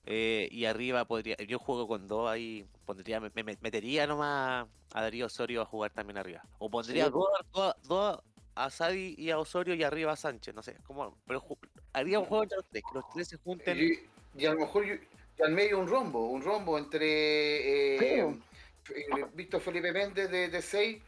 [0.05, 1.37] Eh, y arriba podría.
[1.37, 2.67] Yo juego con dos ahí.
[2.85, 6.43] Pondría, me, me- metería nomás a Darío Osorio a jugar también arriba.
[6.59, 8.19] O pondría Sí, dos, dos, dos
[8.57, 10.55] a Asadi y a Osorio y arriba a Sánchez.
[10.55, 10.77] No sé.
[10.87, 11.45] Como, pero
[11.93, 12.83] haría un juego entre los tres.
[12.89, 13.79] Que los tres se junten.
[13.79, 14.95] Y, y a lo mejor yo-
[15.39, 21.01] y al medio un rombo, un rombo entre eh, eh, Víctor Felipe Méndez de 6,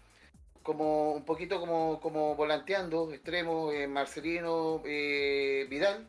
[0.62, 6.08] como un poquito como, como volanteando, extremo, eh, Marcelino eh, Vidal,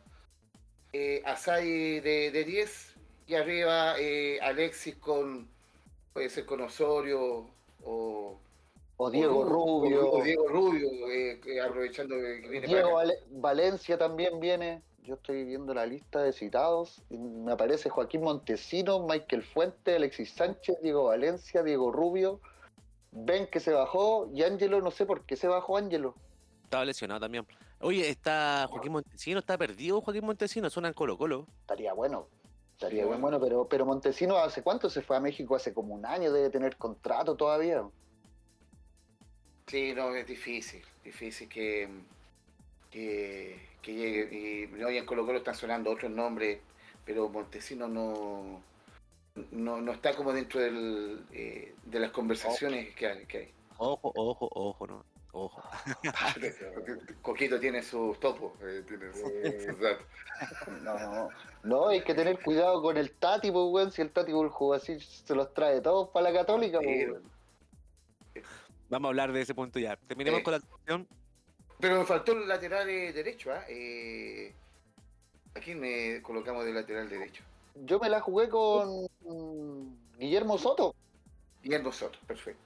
[0.98, 2.94] eh, Asadi de 10
[3.26, 5.46] y arriba eh, Alexis con,
[6.12, 7.50] puede ser con Osorio
[7.84, 8.38] o,
[8.96, 10.10] O Diego o- Rubio.
[10.12, 13.14] o Diego Rubio, eh, aprovechando que viene Diego para acá.
[13.14, 14.82] Vale- Valencia también viene.
[15.02, 20.30] Yo estoy viendo la lista de citados y me aparece Joaquín Montesino, Michael Fuente, Alexis
[20.32, 22.40] Sánchez, Diego Valencia, Diego Rubio,
[23.12, 26.14] Ben que se bajó y Ángelo, no sé por qué se bajó Ángelo.
[26.64, 27.46] Estaba lesionado también.
[27.80, 31.46] Oye, está Joaquín Montesino, está perdido Joaquín Montesino, suena en Colo Colo.
[31.60, 32.28] Estaría bueno.
[32.72, 35.94] Estaría Sí, bien bueno, pero, pero Montesino hace cuánto se fue a México, hace como
[35.94, 37.82] un año, debe tener contrato todavía.
[39.66, 41.88] Sí, no, es difícil, difícil que,
[42.90, 44.68] que, que llegue.
[44.74, 46.60] Y no, y en Colo Colo están sonando otros nombres,
[47.04, 48.60] pero Montesino no,
[49.50, 53.26] no, no está como dentro del, eh, de las conversaciones que hay.
[53.26, 53.54] Que hay.
[53.78, 55.04] Ojo, ojo, ojo, no.
[55.32, 55.62] Ojo.
[57.22, 59.32] Coquito tiene sus topos, eh, tiene sus-.
[60.82, 61.28] No, no,
[61.62, 63.90] no, hay que tener cuidado con el Tati, pues, weón.
[63.92, 67.22] Si el Tati jugó así, se los trae todos para la Católica, pues, weón.
[68.88, 69.96] Vamos a hablar de ese punto ya.
[69.96, 70.42] Terminemos Eh.
[70.42, 71.08] con la sección.
[71.80, 73.64] Pero me faltó el lateral eh, derecho, ¿ah?
[73.68, 74.54] Eh,
[75.54, 77.42] ¿A quién me colocamos de lateral derecho?
[77.74, 79.06] Yo me la jugué con
[80.18, 80.94] Guillermo Soto.
[81.62, 82.65] Guillermo Soto, perfecto.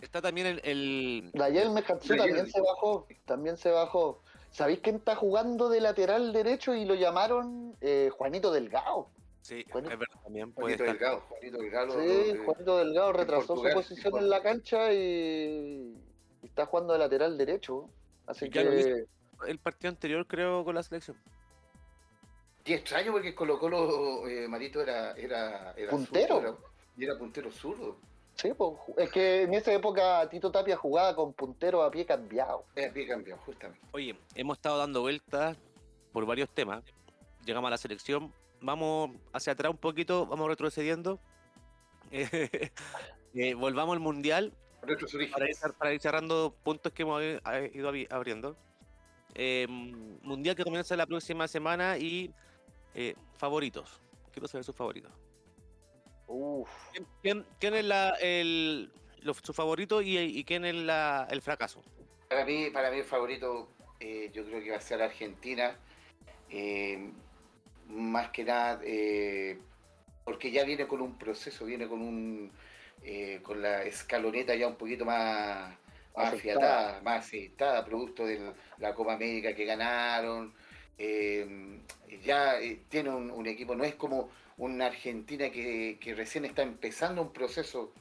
[0.00, 0.60] Está también el.
[0.64, 3.06] el- Dayel Mejatsu también se bajó.
[3.24, 4.22] También se bajó.
[4.50, 9.08] ¿Sabéis quién está jugando de lateral derecho y lo llamaron eh, Juanito Delgado?
[9.42, 10.98] Sí, es verdad, también puede Juanito estar.
[10.98, 12.00] Delgado, Juanito Delgado.
[12.00, 15.96] Sí, Juanito Delgado retrasó su posición en la cancha y,
[16.42, 17.88] y está jugando de lateral derecho.
[18.26, 19.04] Así Y ya lo que
[19.46, 21.16] El partido anterior, creo, con la selección.
[22.64, 26.36] Y extraño porque Colo Colo eh, Marito era, era, era Puntero.
[26.36, 26.56] zurdo, era-
[26.96, 27.96] y era puntero zurdo.
[28.40, 32.64] Sí, pues, es que en esa época Tito Tapia jugaba con puntero a pie cambiado.
[32.74, 33.84] Era pie cambiado, justamente.
[33.92, 35.56] Oye, hemos estado dando vueltas
[36.12, 36.82] por varios temas.
[37.44, 38.32] Llegamos a la selección.
[38.60, 41.18] Vamos hacia atrás un poquito, vamos retrocediendo.
[42.10, 42.70] Eh,
[43.34, 47.38] eh, volvamos al mundial para ir, para ir cerrando puntos que hemos eh,
[47.74, 48.56] ido abri- abriendo.
[49.34, 49.66] Eh,
[50.22, 52.32] mundial que comienza la próxima semana y
[52.94, 54.00] Eh, favoritos.
[54.32, 55.12] Quiero saber sus favoritos.
[56.28, 56.68] Uf.
[57.22, 58.90] ¿Quién, quién es la, el,
[59.22, 61.82] lo- su favorito y, y quién es la, el fracaso?
[62.28, 63.68] Para mí, para mí el favorito,
[64.00, 65.76] eh, yo creo que va a ser Argentina.
[66.50, 67.10] eh,
[67.88, 69.58] más que nada, eh,
[70.24, 72.52] porque ya viene con un proceso, viene con un
[73.02, 75.74] eh, con la escaloneta ya un poquito más,
[76.16, 80.52] más afiatada, más aceitada, producto de la Copa América que ganaron.
[80.98, 81.80] eh,
[82.22, 86.62] ya eh, tiene un, un equipo, no es como una Argentina que, que recién está
[86.62, 87.92] empezando un proceso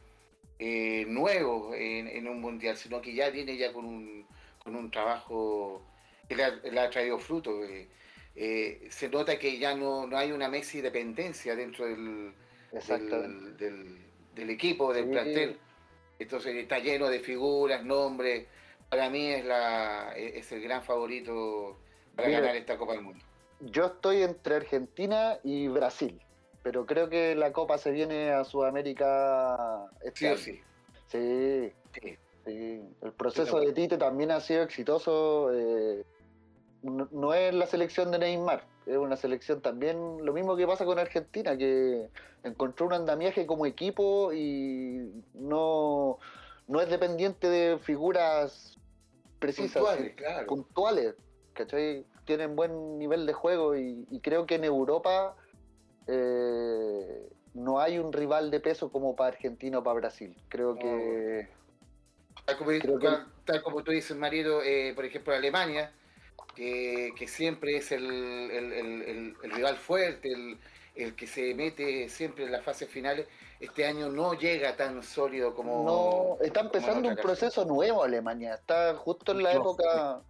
[0.59, 4.25] eh, nuevo en, en un mundial, sino que ya viene ya con un,
[4.63, 5.83] con un trabajo
[6.27, 7.63] que le ha, le ha traído fruto.
[7.63, 7.87] eh.
[8.35, 12.33] Eh, se nota que ya no, no hay una Messi dependencia dentro del,
[12.71, 13.97] del, del-
[14.35, 15.11] del equipo, del Sí.
[15.11, 15.57] plantel.
[16.19, 18.45] Entonces está lleno de figuras, nombres.
[18.89, 21.79] Para mí es, la, es el gran favorito
[22.15, 22.39] para Mira.
[22.41, 23.23] ganar esta Copa del Mundo.
[23.59, 26.19] Yo estoy entre Argentina y Brasil,
[26.67, 30.37] pero creo que la Copa se viene a Sudamérica este año.
[30.37, 30.59] sí.
[31.07, 32.17] Sí, Sí.
[32.43, 32.81] sí.
[33.01, 35.49] El proceso de Tite también ha sido exitoso.
[35.53, 36.03] eh,
[36.83, 40.83] no, no es la selección de Neymar, es una selección también, lo mismo que pasa
[40.83, 42.09] con Argentina, que
[42.43, 46.19] encontró un andamiaje como equipo y no,
[46.67, 48.77] no es dependiente de figuras
[49.39, 49.81] precisas.
[49.81, 50.47] Puntuales, claro.
[50.47, 51.15] puntuales,
[51.53, 52.05] ¿cachai?
[52.25, 55.33] Tienen buen nivel de juego y, y creo que en Europa
[56.07, 60.35] eh, no hay un rival de peso como para Argentina o para Brasil.
[60.49, 60.79] Creo No.
[60.79, 61.47] que
[62.45, 63.09] Tal como, Creo que-
[63.45, 65.91] tal como tú dices, marido, eh, por ejemplo, Alemania,
[66.55, 68.73] que, que siempre es el, el-
[69.43, 70.57] el- rival fuerte, el,
[70.95, 73.27] el que se mete siempre en las fases finales,
[73.59, 76.37] este año no llega tan sólido como.
[76.39, 78.53] no está empezando un proceso nuevo Alemania.
[78.53, 80.21] Está justo en la época.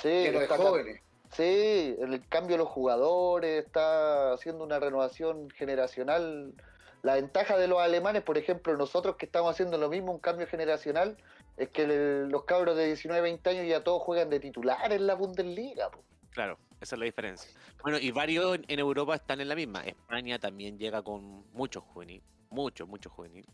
[0.00, 1.00] Sí, de está- jóvenes.
[1.32, 6.52] Sí, el cambio de los jugadores, está haciendo una renovación generacional.
[7.02, 10.46] La ventaja de los alemanes, por ejemplo, nosotros que estamos haciendo lo mismo, un cambio
[10.46, 11.16] generacional,
[11.56, 15.14] es que los cabros de 19, 20 años ya todos juegan de titular en la
[15.14, 15.90] Bundesliga.
[16.30, 17.50] Claro, esa es la diferencia.
[17.82, 19.82] Bueno, y varios en, en Europa están en la misma.
[19.84, 23.50] España también llega con muchos juveniles, muchos, muchos juveniles.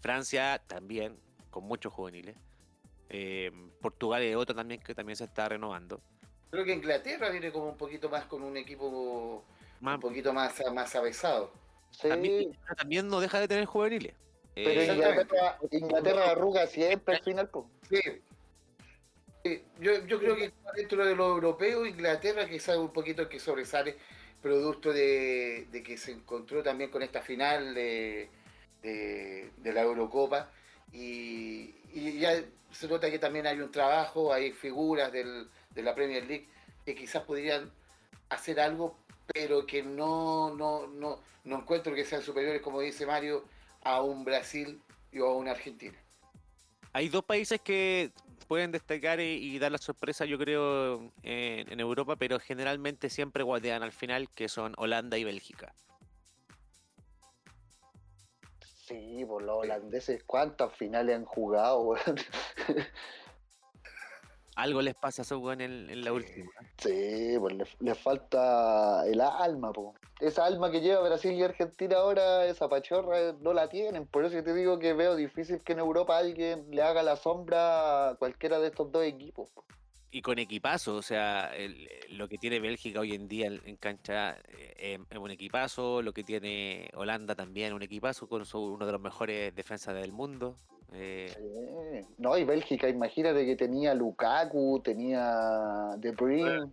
[0.00, 1.18] Francia también,
[1.50, 2.36] con muchos juveniles.
[3.10, 6.00] Eh, Portugal es otro también que también se está renovando.
[6.50, 9.44] Creo que Inglaterra viene como un poquito más con un equipo
[9.80, 11.52] Más- un poquito más, más avesado.
[11.90, 14.14] Sí, también, también no deja de tener juveniles.
[14.54, 14.86] pero Eh.
[14.92, 17.50] Inglaterra, Inglaterra arruga siempre al final.
[17.88, 18.00] Sí.
[19.44, 23.38] Sí, Yo, yo creo que dentro de lo europeo, Inglaterra quizás un poquito el que
[23.38, 23.96] sobresale,
[24.42, 28.28] producto de, de que se encontró también con esta final de,
[28.82, 30.50] de- de la Eurocopa
[30.92, 35.94] y, y ya se nota que también hay un trabajo, hay figuras del- de la
[35.94, 36.48] Premier League
[36.84, 37.70] que quizás podrían
[38.30, 43.44] hacer algo, pero que no, no, no, no encuentro que sean superiores, como dice Mario,
[43.82, 44.80] a un Brasil
[45.12, 45.98] y a una Argentina.
[46.92, 48.10] Hay dos países que
[48.48, 53.42] pueden destacar y, y dar la sorpresa, yo creo, en, en Europa, pero generalmente siempre
[53.42, 55.74] guardean al final, que son Holanda y Bélgica.
[58.88, 61.94] Sí, por los holandeses, ¿cuántas finales han jugado?
[64.58, 66.50] Algo les pasa a esos en, en la última.
[66.78, 69.94] Sí, pues le, le falta el alma, po.
[70.18, 74.04] Esa alma que lleva Brasil y Argentina ahora, esa pachorra, eh, no la tienen.
[74.06, 78.08] Por eso te digo que veo difícil que en Europa alguien le haga la sombra
[78.08, 79.48] a cualquiera de estos dos equipos.
[79.50, 79.64] po.
[80.10, 83.76] Y con equipazo, o sea, el- lo que tiene Bélgica hoy en día en en
[83.76, 88.86] cancha eh, es un equipazo, lo que tiene Holanda también un equipazo, con su- uno
[88.86, 90.56] de los mejores defensas del mundo.
[90.94, 92.06] eh, Sí.
[92.16, 96.70] No, y Bélgica, imagínate que tenía Lukaku, tenía De Bruyne.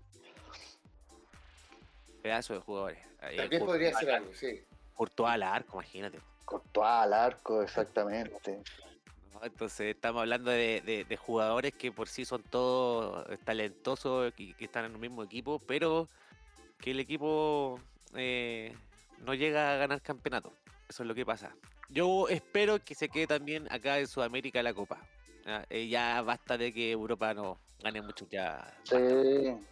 [2.21, 3.00] pedazo de jugadores.
[3.24, 4.62] Eh, También podría ser al- algo, sí.
[4.93, 6.19] Courtois al arco, imagínate.
[6.45, 8.62] Courtois al arco, exactamente.
[9.43, 14.66] Entonces estamos hablando de, de- de jugadores que por sí son todos talentosos y que
[14.66, 16.07] están en un mismo equipo, pero
[16.80, 17.80] que el equipo
[18.16, 18.74] eh,
[19.26, 20.53] no llega a ganar campeonato.
[20.89, 21.55] Eso es lo que pasa.
[21.89, 24.99] Yo espero que se quede también acá en Sudamérica la Copa.
[25.45, 28.66] Ya, Eh, ya basta de que Europa no gane mucho ya.
[28.84, 28.95] Sí,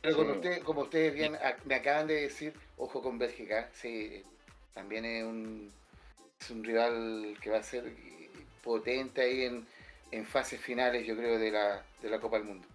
[0.02, 0.36] Pero como, sí.
[0.38, 1.36] usted- como ustedes bien
[1.66, 4.24] me acaban de decir, ojo con Bélgica, sí,
[4.74, 5.72] también es un,
[6.40, 7.86] es un rival que va a ser
[8.64, 9.68] potente ahí en,
[10.12, 12.68] en fases finales, yo creo, de la, de la Copa del Mundo.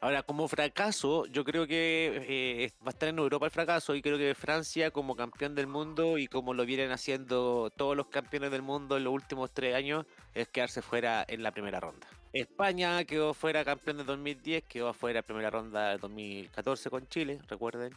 [0.00, 4.02] Ahora, como fracaso, yo creo que eh, va a estar en Europa el fracaso y
[4.02, 8.50] creo que Francia como campeón del mundo y como lo vienen haciendo todos los campeones
[8.50, 12.06] del mundo en los últimos tres años, es quedarse fuera en la primera ronda.
[12.32, 17.92] España quedó fuera campeón de 2010, quedó fuera primera ronda de 2014 con Chile, recuerden.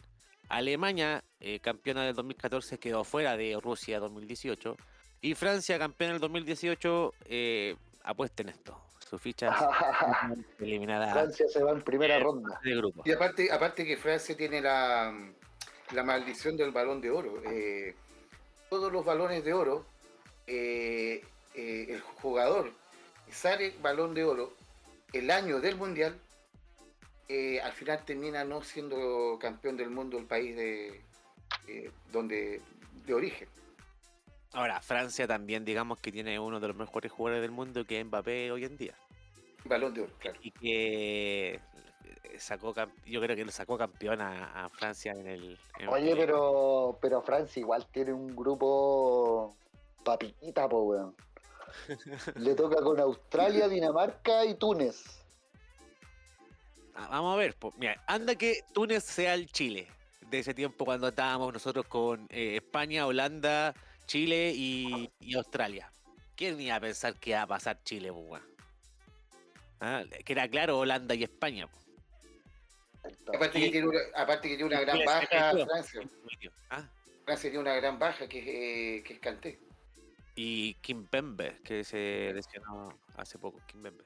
[0.48, 4.76] Alemania, eh, campeona del 2014, quedó fuera de Rusia 2018.
[5.24, 8.78] Y Francia, campeona del 2018, eh, apuesten esto.
[9.08, 9.56] Su ficha
[10.58, 11.12] eliminada.
[11.12, 12.60] Francia se va en primera ronda.
[12.62, 13.00] De grupo.
[13.06, 15.14] Y aparte, aparte que Francia tiene la,
[15.92, 17.40] la maldición del balón de oro.
[17.50, 17.94] Eh,
[18.68, 19.86] todos los balones de oro,
[20.46, 22.70] eh, eh, el jugador
[23.30, 24.52] sale balón de oro
[25.14, 26.18] el año del mundial,
[27.30, 31.00] eh, al final termina no siendo campeón del mundo el país de
[31.68, 32.60] eh, donde
[33.06, 33.48] de origen.
[34.54, 38.06] Ahora, Francia también, digamos que tiene uno de los mejores jugadores del mundo, que es
[38.06, 38.94] Mbappé hoy en día.
[39.64, 40.38] Balón de oro, claro.
[40.42, 41.60] Y que eh,
[42.38, 42.72] sacó,
[43.04, 45.58] yo creo que lo sacó campeón a, a Francia en el.
[45.78, 49.56] en- Oye, en- pero, pero Francia igual tiene un grupo
[50.04, 51.16] papita, po, weón.
[52.36, 55.24] Le toca con Australia, Dinamarca y Túnez.
[56.94, 57.72] Ah, Vamos a ver, po.
[57.76, 59.88] mira, anda que Túnez sea el Chile
[60.30, 63.74] de ese tiempo cuando estábamos nosotros con eh, España, Holanda,
[64.06, 65.90] Chile y, y Australia.
[66.36, 68.12] ¿Quién iba a pensar que iba a pasar Chile?
[69.80, 71.68] Ah, Que era claro Holanda y España.
[73.28, 75.52] Aparte que, tiene una, aparte que tiene una gran baja.
[75.66, 76.00] Francia.
[76.70, 76.88] Ah,
[77.24, 79.58] Francia tiene una gran baja que eh, que es Kanté.
[80.36, 84.04] Y Kim Pembe, que se lesionó hace poco, Kim Pembe.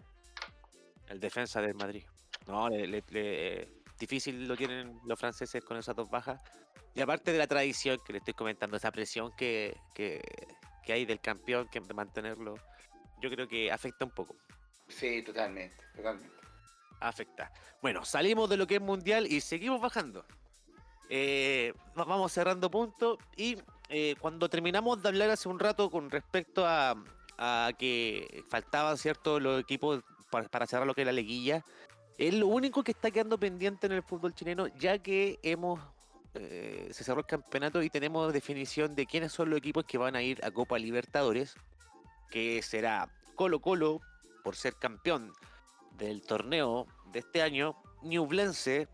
[1.08, 2.04] El defensa del Madrid.
[2.46, 3.68] No, le- le- le-
[3.98, 6.42] difícil lo tienen los franceses con esas dos bajas.
[6.98, 10.20] Y aparte de la tradición que le estoy comentando, esa presión que, que,
[10.82, 12.56] que hay del campeón, que de mantenerlo,
[13.20, 14.34] yo creo que afecta un poco.
[14.88, 16.34] Sí, totalmente, totalmente.
[16.98, 17.52] Afecta.
[17.80, 20.26] Bueno, salimos de lo que es mundial y seguimos bajando.
[21.08, 23.56] Eh, va- vamos cerrando puntos y
[23.90, 26.96] eh, cuando terminamos de hablar hace un rato con respecto a,
[27.38, 31.64] a que faltaban ciertos los equipos para, para cerrar lo que es la liguilla,
[32.18, 35.78] es lo único que está quedando pendiente en el fútbol chileno, ya que hemos
[36.40, 40.16] eh, se cerró el campeonato y tenemos definición de quiénes son los equipos que van
[40.16, 41.54] a ir a Copa Libertadores,
[42.30, 44.00] que será Colo Colo
[44.44, 45.32] por ser campeón
[45.92, 48.88] del torneo de este año, Ñublense,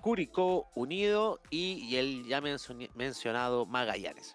[0.00, 4.34] Curicó Unido y, y el ya mencion- mencionado Magallanes.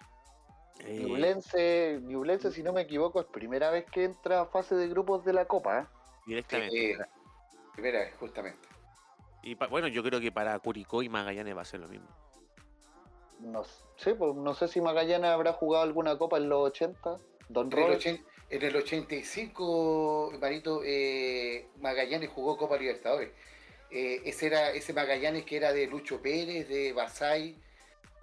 [0.80, 4.88] Eh, Ñublense, Ñublense, si no me equivoco, es primera vez que entra a fase de
[4.88, 5.80] grupos de la Copa.
[5.80, 5.86] ¿eh?
[6.26, 6.92] directamente.
[6.92, 6.98] Eh,
[7.74, 8.58] primera vez, justamente.
[9.46, 12.08] Y pa- bueno, yo creo que para Curicó y Magallanes va a ser lo mismo.
[13.38, 13.62] No
[13.96, 17.16] sé, pues, no sé si Magallanes habrá jugado alguna Copa en los 80.
[17.48, 23.30] Don En el, ochen- en el 85, Marito, eh, Magallanes jugó Copa Libertadores.
[23.92, 27.56] Eh, ese era ese Magallanes que era de Lucho Pérez, de Basay,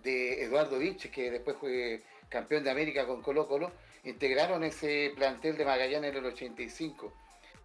[0.04, 3.72] de Eduardo Vinches, que después fue campeón de América con Colo Colo,
[4.04, 7.14] integraron ese plantel de Magallanes en el 85.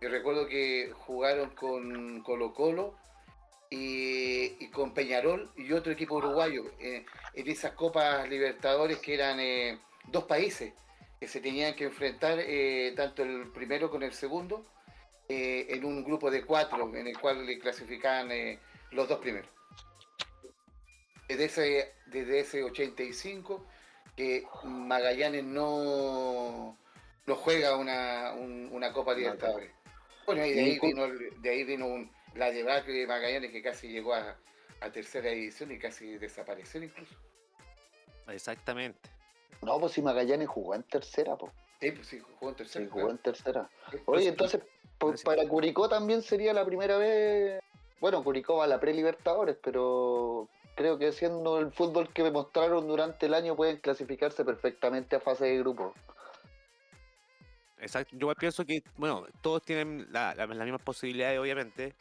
[0.00, 2.94] Yo recuerdo que jugaron con Colo Colo
[3.70, 7.04] y, y con Peñarol y otro equipo uruguayo eh,
[7.34, 10.72] en esas Copas Libertadores que eran eh, dos países
[11.20, 14.64] que se tenían que enfrentar eh, tanto el primero con el segundo
[15.30, 18.58] en un grupo de cuatro en el cual le clasificaban eh,
[18.92, 19.50] los dos primeros.
[21.28, 23.66] Desde ese, desde ese 85
[24.16, 26.78] que Magallanes no,
[27.26, 29.70] no juega una, un- una Copa Libertadores.
[30.24, 31.06] Bueno, y de ahí vino,
[31.42, 34.36] de ahí vino un- la debacle de Magallanes que casi llegó a,
[34.80, 37.14] a tercera edición y casi desapareció incluso.
[38.28, 39.08] Exactamente.
[39.62, 41.52] No, pues si Magallanes jugó en tercera, pues.
[41.80, 42.84] Sí, pues sí, jugó en tercera.
[42.84, 43.68] Sí, jugó en tercera.
[43.90, 44.02] claro.
[44.06, 44.60] Oye, entonces,
[45.24, 47.60] para Curicó también sería la primera vez.
[48.00, 53.26] Bueno, Curicó va a la pre-Libertadores, pero creo que siendo el fútbol que mostraron durante
[53.26, 55.94] el año pueden clasificarse perfectamente a fase de grupo.
[57.80, 58.16] Exacto.
[58.16, 61.94] Yo pienso que, bueno, todos tienen la- la- las mismas posibilidades, obviamente,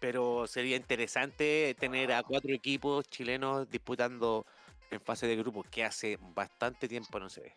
[0.00, 4.46] pero sería interesante tener a cuatro equipos chilenos disputando
[4.90, 7.54] en fase de grupo, que hace bastante tiempo no se ve.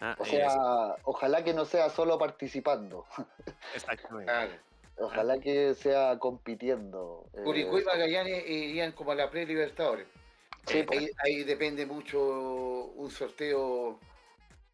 [0.00, 3.06] Ah, O eh, sea, ojalá que no sea solo participando,
[3.74, 4.26] exactamente.
[4.30, 4.52] Claro.
[4.98, 7.24] ojalá que sea compitiendo.
[7.32, 10.06] eh, Curicó y Magallanes eh, irían como a la pre-Libertadores.
[10.66, 10.98] Sí, Eh, pues.
[10.98, 13.98] ahí, ahí depende mucho un sorteo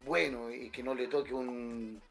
[0.05, 2.01] bueno y que no le toque un,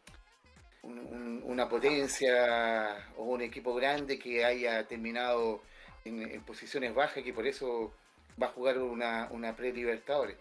[0.83, 5.63] un- un- una potencia o un equipo grande que haya terminado
[6.05, 7.93] en, en posiciones bajas y que por eso
[8.41, 10.37] va a jugar una, una pre-Libertadores.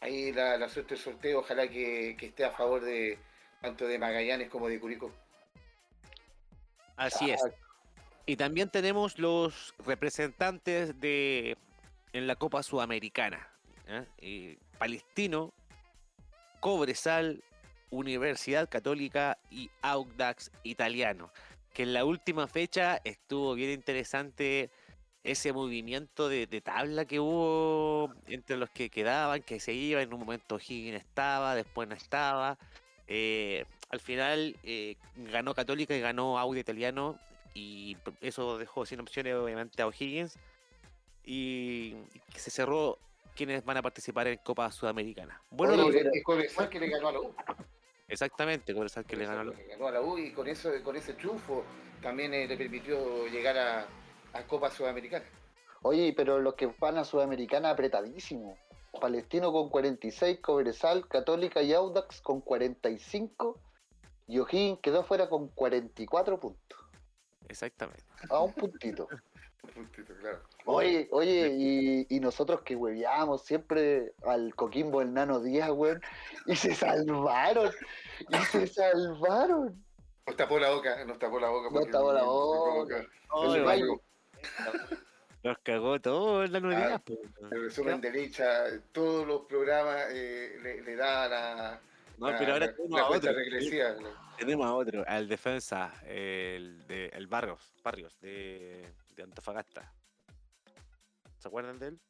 [0.00, 3.18] Ahí la, la suerte del sorteo, ojalá que, que esté a favor de
[3.60, 5.10] tanto de Magallanes como de Curicó.
[6.96, 7.40] Así es.
[8.26, 11.56] Y también tenemos los representantes de
[12.12, 13.48] en la Copa Sudamericana.
[13.86, 14.04] ¿eh?
[14.18, 15.52] Eh, Palestino,
[16.60, 17.42] Cobresal,
[17.90, 21.30] Universidad Católica y Audax Italiano.
[21.72, 24.70] Que en la última fecha estuvo bien interesante
[25.24, 30.14] ese movimiento de, de tabla que hubo entre los que quedaban, que se iban, en
[30.14, 32.58] un momento Higgins estaba, después no estaba.
[33.08, 37.18] eh, al final eh, ganó Católica y ganó Audi Italiano
[37.54, 40.36] y eso dejó sin opciones obviamente a O'Higgins
[41.24, 41.94] y,
[42.34, 42.98] se cerró
[43.34, 45.40] quienes van a participar en Copa Sudamericana.
[45.50, 47.34] Bueno, Oye, pero- es que le ganó a la U.
[48.08, 51.14] exactamente, Cobresal que le ganó Le ganó a la U y con eso, con ese
[51.14, 51.64] triunfo
[52.02, 53.86] también eh, le permitió llegar a,
[54.32, 55.24] a Copa Sudamericana.
[55.82, 58.56] Oye, pero los que van a Sudamericana apretadísimo.
[59.00, 63.60] Palestino con 46, Cobresal, Católica y Audax con 45.
[64.28, 66.78] Y O'Higgins quedó fuera con 44 puntos.
[67.48, 68.04] Exactamente.
[68.28, 69.08] A un puntito.
[69.66, 70.40] Un puntito, claro.
[70.64, 76.00] Oye, oye, y, y nosotros que hueveábamos siempre al Coquimbo el Nano Díaz, weón,
[76.46, 77.70] y se salvaron,
[78.28, 79.84] y se salvaron.
[80.26, 81.70] Nos tapó la boca, nos tapó la boca.
[81.70, 83.06] Nos tapó la boca.
[83.64, 84.00] Gallo.
[85.42, 87.02] Los cagó todo en la novedad.
[87.06, 87.12] Ah,
[87.52, 91.80] el resumen de Licha, todos los programas eh, le, le da la,
[92.18, 93.38] No, la, pero ahora tenemos a cuenta otro.
[93.38, 93.90] regresiva.
[94.00, 94.08] ¿no?
[94.36, 99.92] Tenemos a otro, al defensa, el, de, el Barrios, Barrios de, de Antofagasta.
[101.38, 102.00] ¿Se acuerdan de él?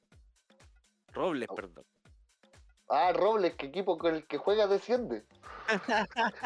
[1.12, 1.84] Robles, perdón.
[2.88, 5.24] Ah, Robles, que equipo con el que juega desciende.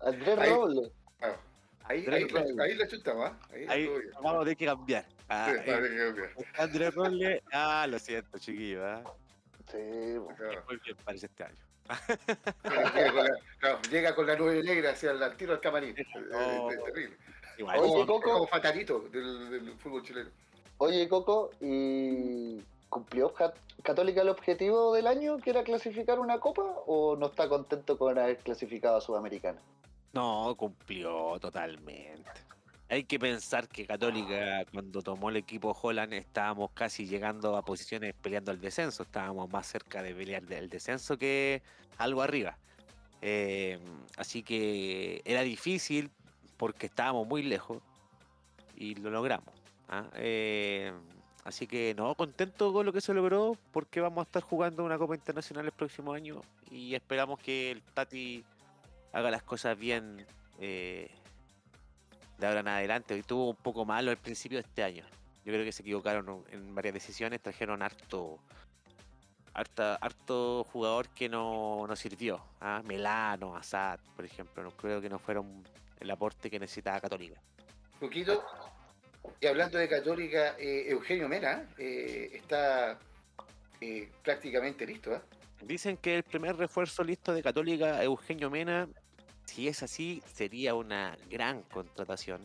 [0.00, 0.92] Andrés Ahí- Robles.
[1.20, 1.36] Ah,
[1.84, 2.86] ahí, Pero ahí, la, ahí la
[3.26, 3.38] ¿ah?
[3.68, 5.06] Ahí, vamos a tener que cambiar.
[5.28, 6.62] Ah, Sí, eh, que.
[6.62, 8.86] Andrés Robles, ah, lo siento, chiquillo.
[8.86, 9.02] Ah.
[9.70, 10.16] Sí.
[10.36, 10.64] Claro.
[10.68, 11.56] Muy bien, parece este año.
[12.64, 15.94] Llega con la, claro, llega con la nube negra hacia el tiro al camarín.
[15.98, 16.04] Eh,
[16.34, 16.70] Oh.
[16.70, 17.16] es terrible.
[17.58, 18.32] Igual, Oye, Como, Coco.
[18.32, 20.30] como fatalito del, del fútbol chileno.
[20.78, 26.62] Oye, Coco, ¿y cumplió Cat- Católica el objetivo del año, que era clasificar una copa,
[26.86, 29.60] o no está contento con haber clasificado a Sudamericana?
[30.12, 32.30] No, cumplió totalmente.
[32.90, 38.14] Hay que pensar que Católica, cuando tomó el equipo Holland, estábamos casi llegando a posiciones
[38.14, 39.02] peleando el descenso.
[39.02, 41.60] Estábamos más cerca de pelear del descenso que
[41.98, 42.56] algo arriba.
[43.20, 43.78] Eh,
[44.16, 46.10] así que era difícil
[46.58, 47.78] porque estábamos muy lejos
[48.76, 49.54] y lo logramos.
[49.88, 50.04] ¿ah?
[50.14, 50.92] Eh,
[51.44, 54.98] así que no, contento con lo que se logró porque vamos a estar jugando una
[54.98, 58.44] Copa Internacional el próximo año y esperamos que el Tati
[59.12, 60.26] haga las cosas bien
[60.60, 61.10] eh,
[62.38, 63.14] de ahora en adelante.
[63.14, 65.04] Hoy tuvo un poco malo al principio de este año.
[65.44, 68.38] Yo creo que se equivocaron en varias decisiones, trajeron harto
[69.54, 72.40] harta, harto jugador que no, no sirvió.
[72.60, 72.82] ¿ah?
[72.84, 75.64] Melano, Assad, por ejemplo, no creo que no fueron
[76.00, 77.40] el aporte que necesitaba Católica.
[78.00, 78.44] Poquito.
[79.40, 82.98] Y hablando de Católica, eh, Eugenio Mena eh, está
[83.80, 85.14] eh, prácticamente listo.
[85.14, 85.20] ¿eh?
[85.62, 88.88] Dicen que el primer refuerzo listo de Católica, Eugenio Mena,
[89.44, 92.40] si es así, sería una gran contratación.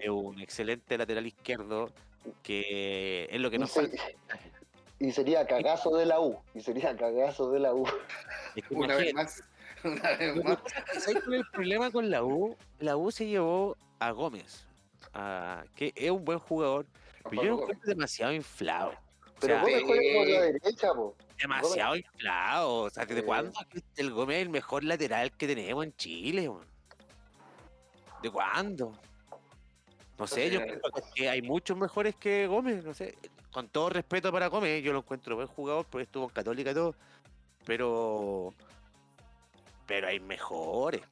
[0.00, 1.90] Es un excelente lateral izquierdo
[2.42, 4.02] que es lo que Y, nos falta.
[4.98, 7.86] y sería cagazo de la U, y sería cagazo de la U.
[8.54, 9.42] Es que Una vez imagínate, más.
[9.84, 10.58] Una vez Lo que más.
[10.58, 12.56] pasa es que, ¿sabes cuál es el problema con la U?
[12.78, 14.66] La U se llevó a Gómez,
[15.14, 16.86] a- que es un buen jugador,
[17.30, 18.90] pero yo lo encuentro demasiado inflado.
[18.90, 21.16] O Pero sea, Gómez juega por la eh, derecha, po.
[21.38, 22.74] demasiado inflado.
[22.84, 23.52] O sea, ¿desde cuándo
[23.96, 26.48] el Gómez es el mejor lateral que tenemos en Chile?
[26.48, 26.64] weón?
[28.22, 28.92] ¿De cuándo?
[30.18, 30.80] No sé, yo creo
[31.14, 33.18] que hay muchos mejores que Gómez, no sé.
[33.52, 36.74] Con todo respeto para Gómez, yo lo encuentro buen jugador, porque estuvo en Católica y
[36.74, 36.94] todo.
[37.66, 38.54] Pero.
[39.86, 41.02] Pero hay mejores.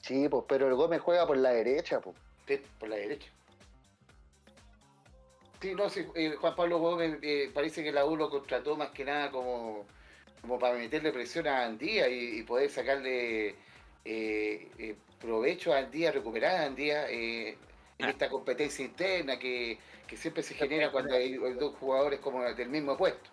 [0.00, 2.00] Sí, pues, pero el Gómez juega por la derecha.
[2.46, 3.30] Sí, por la derecha.
[5.60, 8.90] Sí, no, sí, eh, Juan Pablo Gómez eh, parece que la U lo contrató más
[8.90, 9.84] que nada como,
[10.40, 13.48] como para meterle presión a Andía y, y poder sacarle
[14.06, 17.58] eh, eh, provecho a Andía, recuperar a Andía eh,
[17.98, 18.10] en Ah.
[18.10, 22.70] esta competencia interna que, que siempre se genera cuando hay, hay dos jugadores como del
[22.70, 23.28] mismo puesto.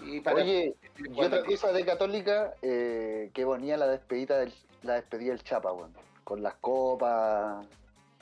[0.00, 4.52] Y para Oye, y cuando- otra cosa de Católica, eh, que bonía la despedida del,
[4.82, 5.92] la despedida del Chapa, weón.
[6.24, 7.66] Con las copas.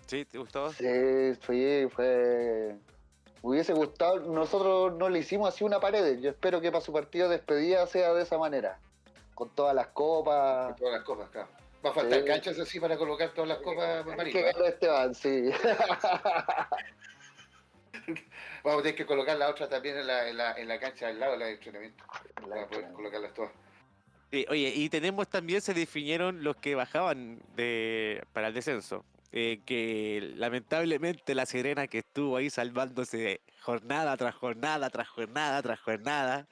[0.07, 0.25] ¿Sí?
[0.25, 0.73] ¿Te gustó?
[0.73, 0.85] Sí,
[1.41, 2.77] fue, fue.
[3.43, 6.19] Hubiese gustado, nosotros no le hicimos así una pared.
[6.21, 8.79] Yo espero que para su partido de despedida sea de esa manera.
[9.35, 10.75] Con todas las copas.
[10.77, 11.49] todas las copas, claro.
[11.85, 12.25] Va a faltar Sí.
[12.25, 14.53] canchas así para colocar todas las copas, Marito, que ¿eh?
[14.69, 15.51] Esteban, sí.
[18.65, 21.09] Vamos a tener que colocar la otra también en la, en la, en la cancha
[21.09, 22.05] al lado de la de entrenamiento.
[22.35, 23.53] Para poder colocarlas todas.
[24.31, 29.05] Sí, oye, y tenemos también, se definieron los que bajaban de, para el descenso.
[29.33, 35.81] Eh, que lamentablemente la Serena que estuvo ahí salvándose jornada tras jornada, tras jornada, tras
[35.81, 36.47] jornada,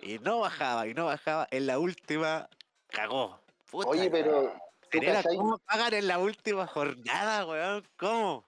[0.00, 2.48] y no bajaba, y no bajaba, en la última
[2.88, 3.38] cagó.
[3.70, 4.52] Puta Oye, pero.
[4.90, 7.84] ¿tú Serena, ¿cómo pagan en la última jornada, weón?
[7.96, 8.44] ¿Cómo?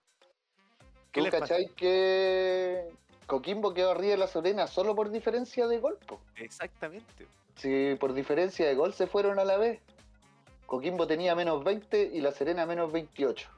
[1.25, 2.91] ¿Tú cachai que
[3.27, 5.99] Coquimbo quedó arriba de la Serena solo por diferencia de gol?
[6.37, 7.27] Exactamente.
[7.57, 9.81] Si por diferencia de gol se fueron a la vez.
[10.67, 13.49] Coquimbo tenía menos 20 y la Serena menos 28.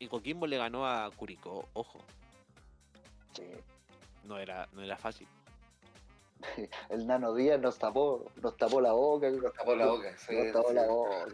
[0.00, 1.98] Y Coquimbo le ganó a Curicó, ojo.
[3.34, 3.44] Sí.
[4.24, 5.26] No era, no era fácil.
[6.88, 9.30] El Nano Díaz nos tapó, nos tapó la boca.
[9.30, 10.16] Nos tapó la boca.
[10.18, 10.74] sí, Nos tapó sí.
[10.74, 11.24] la boca.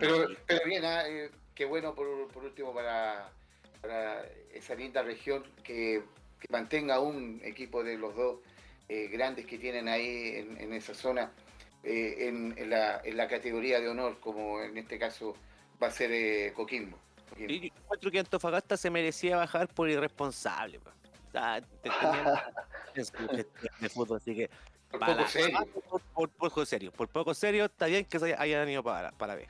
[0.00, 3.30] Pero, pero bien, ah, eh, qué bueno por, por último para,
[3.80, 6.02] para esa linda región que,
[6.40, 8.38] que mantenga un equipo de los dos
[8.88, 11.32] eh, grandes que tienen ahí en, en esa zona
[11.82, 15.36] eh, en, en la, en la categoría de honor, como en este caso
[15.82, 16.98] va a ser eh, Coquimbo.
[17.30, 17.52] Coquimbo.
[17.52, 20.80] Y yo encuentro que Antofagasta se merecía bajar por irresponsable.
[20.80, 20.90] po.
[20.90, 21.90] O sea, te-
[23.12, 24.48] tenían de fútbol, así que
[24.90, 25.58] Por poco serio.
[25.88, 29.10] Por, por poco serio, por poco serio, está bien que se haya- hayan ido para,
[29.12, 29.48] para ver.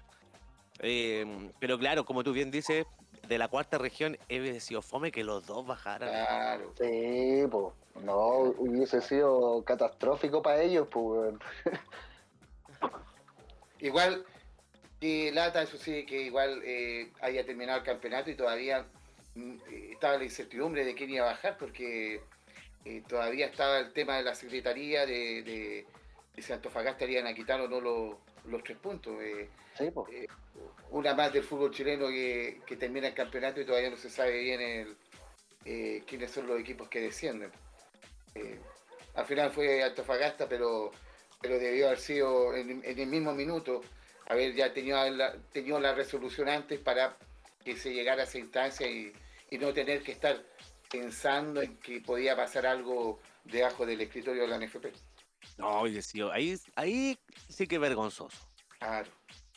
[0.80, 1.24] Eh,
[1.60, 2.86] pero claro, como tú bien dices,
[3.28, 6.08] de la cuarta región hubiese sido fome que los dos bajaran.
[6.10, 6.74] Claro.
[6.78, 7.72] Sí, pues.
[8.04, 11.34] No, hubiese sido catastrófico para ellos, pues.
[13.80, 14.24] Igual,
[15.00, 18.86] que lata, eso sí, que igual eh, haya terminado el campeonato y todavía
[19.34, 22.22] mm, eh, estaba la incertidumbre de quién iba a bajar, porque
[22.84, 25.86] eh, todavía estaba el tema de la secretaría de, de,
[26.34, 28.14] de si Antofagasta iban a quitar o no los,
[28.46, 29.14] los tres puntos.
[29.20, 30.08] eh, Sí, pues.
[30.90, 34.38] Una más del fútbol chileno que, que termina el campeonato y todavía no se sabe
[34.40, 34.96] bien el,
[35.64, 37.50] eh, quiénes son los equipos que descienden.
[38.34, 38.60] Eh,
[39.14, 40.90] al final fue Antofagasta, pero,
[41.40, 43.80] pero debió haber sido en, en el mismo minuto,
[44.26, 47.16] haber ya tenido la, tenido la resolución antes para
[47.64, 49.12] que se llegara a esa instancia y,
[49.50, 50.42] y no tener que estar
[50.90, 54.86] pensando en que podía pasar algo debajo del escritorio de la NFP.
[55.58, 58.38] No, hubiese sido- ahí, ahí sí que vergonzoso.
[58.78, 59.10] Claro.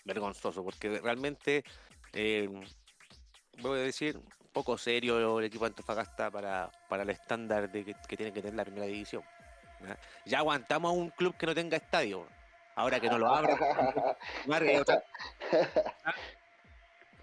[0.08, 1.64] Vergonzoso, porque realmente,
[2.14, 2.50] eh,
[3.62, 4.20] voy a decir,
[4.54, 8.42] poco serio el equipo de Antofagasta para, para el estándar de que, que tiene que
[8.42, 9.22] tener la primera división.
[9.86, 9.98] ¿ya?
[10.26, 12.26] Ya aguantamos a un club que no tenga estadio.
[12.76, 13.58] Ahora que no lo abra,
[14.48, 15.04] Margue, otra-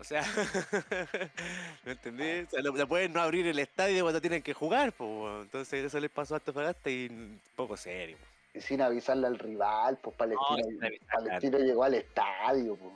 [0.01, 0.23] O sea,
[1.85, 2.49] ¿me entendés?
[2.49, 5.85] O sea, lo, lo pueden no abrir el estadio cuando tienen que jugar, pues, entonces
[5.85, 8.17] eso les pasó a Antofagasta y poco serio.
[8.61, 12.93] Sin avisarle al rival, pues Palestino, Palestino llegó al estadio, pues.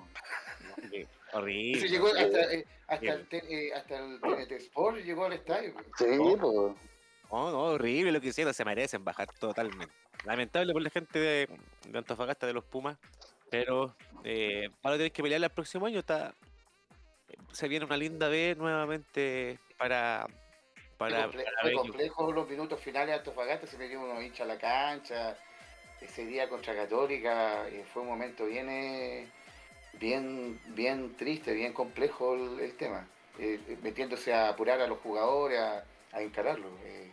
[1.33, 1.81] Horrible.
[1.81, 5.75] Se llegó hasta, eh, hasta, el, eh, hasta el TNT Sport, llegó al estadio.
[5.97, 6.37] Sí, No.
[6.39, 6.77] pues.
[7.31, 9.93] No, no, horrible lo que hicieron, se merecen bajar totalmente.
[10.25, 11.49] Lamentable por la gente de,
[11.87, 12.97] de Antofagasta, de los Pumas,
[13.51, 13.95] pero
[14.25, 15.99] eh, ahora tienen que pelear el próximo año.
[15.99, 16.35] Está,
[17.53, 20.27] se viene una linda B nuevamente para,
[20.97, 24.47] para, Fue comple- para complejo los minutos finales de Antofagasta, se metió unos hinchas a
[24.47, 25.37] la cancha.
[26.01, 29.29] Ese día contra Católica fue un momento bien,
[29.95, 33.07] bien, bien triste, bien complejo el, el tema.
[33.39, 36.73] eh, metiéndose a apurar a los jugadores, a, a encararlos.
[36.85, 37.11] eh.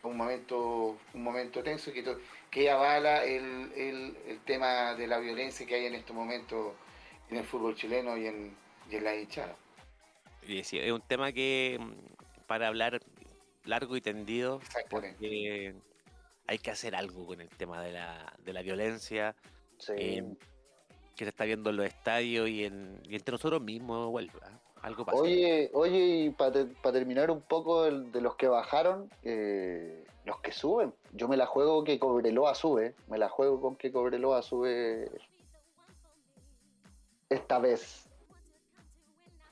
[0.00, 2.18] Fue un momento, un momento tenso que, to-
[2.50, 6.74] que avala el, el, el tema de la violencia que hay en estos momentos
[7.30, 8.54] en el fútbol chileno y en,
[8.90, 9.56] y en la hinchada.
[10.44, 13.00] Sí, es un tema que mm, para hablar
[13.64, 15.74] largo y tendido, porque
[16.46, 19.34] hay que hacer algo con el tema de la, de la violencia
[19.78, 19.92] Sí.
[19.96, 20.24] eh,
[21.16, 24.58] que se está viendo en los estadios y, en, y entre nosotros mismos, igual, ¿ah?
[24.82, 25.18] algo pasa.
[25.18, 30.52] Oye, oye, y para terminar un poco el- de los que bajaron, eh, los que
[30.52, 35.10] suben, yo me la juego que Cobreloa sube, me la juego con que Cobreloa sube
[37.28, 38.08] esta vez.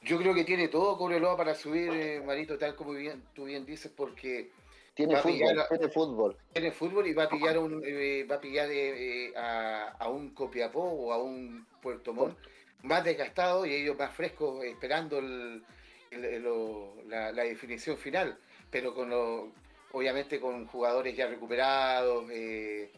[0.03, 3.67] Yo creo que tiene todo Cobreloa para subir, eh, Marito, tal como bien, tú bien
[3.67, 4.51] dices, porque
[4.95, 6.37] Tiene Va fútbol, tiene fútbol.
[6.53, 10.31] tiene fútbol y va a pillar, un, eh, va a, pillar eh, a, a un
[10.35, 12.37] Copiapó o a un Puerto Montt
[12.83, 15.63] más desgastado y ellos más frescos, esperando el-
[16.11, 18.37] el- lo- la, la definición final,
[18.71, 19.53] pero con lo-
[19.93, 22.91] obviamente con jugadores ya recuperados, eh,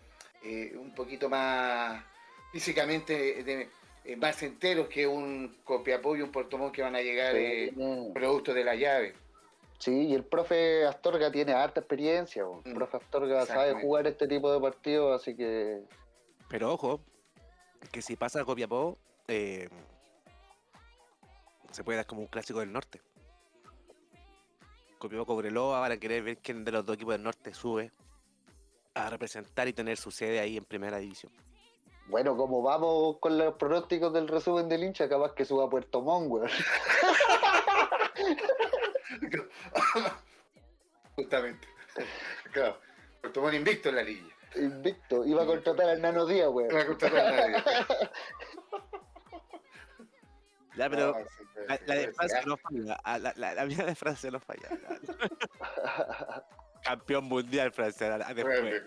[0.45, 2.03] eh, un poquito más
[2.53, 3.69] físicamente de-
[4.17, 7.35] más enteros que un Copiapó y un Puerto Montt que van a llegar
[8.13, 9.15] producto de la llave.
[9.83, 12.45] Sí, y el profe Astorga tiene harta experiencia.
[12.65, 15.83] El Mm, profe Astorga sabe jugar este tipo de partidos, así que
[16.49, 17.01] Pero ojo,
[17.91, 19.69] que si pasa a Copiapó, eh,
[21.73, 23.01] se puede dar como un clásico del norte.
[24.99, 27.91] Copiapó Cobreloa van a querer ver quién de los dos equipos del norte sube
[28.95, 31.33] a representar y tener su sede ahí en primera división.
[32.07, 36.03] bueno, como vamos con los pronósticos del resumen del hincha, capaz que suba a Puerto
[36.03, 36.49] Montt, weón.
[41.17, 41.69] Justamente.
[42.53, 42.81] Claro.
[43.21, 44.27] Puerto Montt invicto en la liga.
[44.57, 46.75] Invicto, iba a contratar al Nano Díaz, No weón.
[46.75, 47.65] va a contratar a nadie.
[50.77, 51.15] Ya, pero
[51.69, 52.99] la, de Francia no falla.
[53.05, 54.69] Ah, la, la, mía de Francia no falla.
[56.83, 58.19] Campeón mundial Francia.
[58.35, 58.83] Después.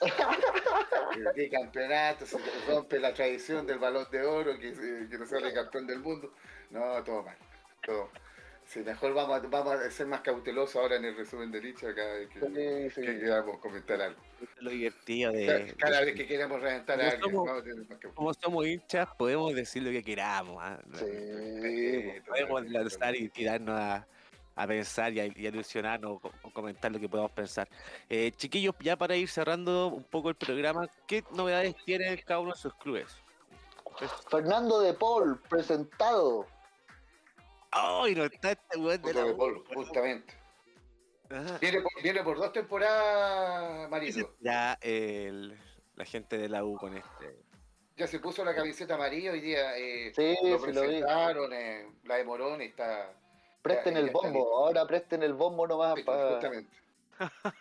[1.34, 2.26] ¿Qué campeonato?
[2.26, 2.38] Se
[2.68, 4.72] rompe la tradición del balón de oro que,
[5.08, 6.34] que no sale campeón del mundo.
[6.70, 7.36] No, todo mal.
[7.82, 8.10] Todo
[8.70, 11.88] Sí, mejor vamos a, vamos a ser más cautelosos ahora en el resumen de dicho
[11.92, 14.20] cada vez que, sí, queramos comentar algo.
[14.60, 15.74] Lo divertido de.
[15.76, 17.32] Cada, vez que queramos reventar a alguien.
[18.14, 20.58] como somos hinchas, podemos decir lo que queramos.
[20.60, 20.80] ¿ah?
[20.92, 24.06] Sí, podemos lanzar y tirarnos a,
[24.54, 27.68] a pensar y a, ilusionarnos o, comentar lo que podamos pensar.
[28.08, 32.52] Eh, chiquillos, ya para ir cerrando un poco el programa, ¿qué novedades tiene cada uno
[32.52, 33.16] de sus clubes?
[34.30, 36.46] Fernando de Paul, presentado.
[37.70, 39.34] ¡Ay, no está este weón de la
[39.74, 40.34] Justamente.
[41.60, 44.34] Viene por, viene por, dos temporadas, Marito.
[44.40, 45.56] Ya el,
[45.94, 47.36] la gente de la U con este.
[47.96, 49.76] Ya se puso la camiseta amarilla hoy día.
[49.76, 53.12] Eh, sí, lo presentaron, eh, la de Morón está.
[53.62, 56.32] Presten el bombo, ahora presten el bombo nomás sí, para.
[56.32, 56.76] Justamente.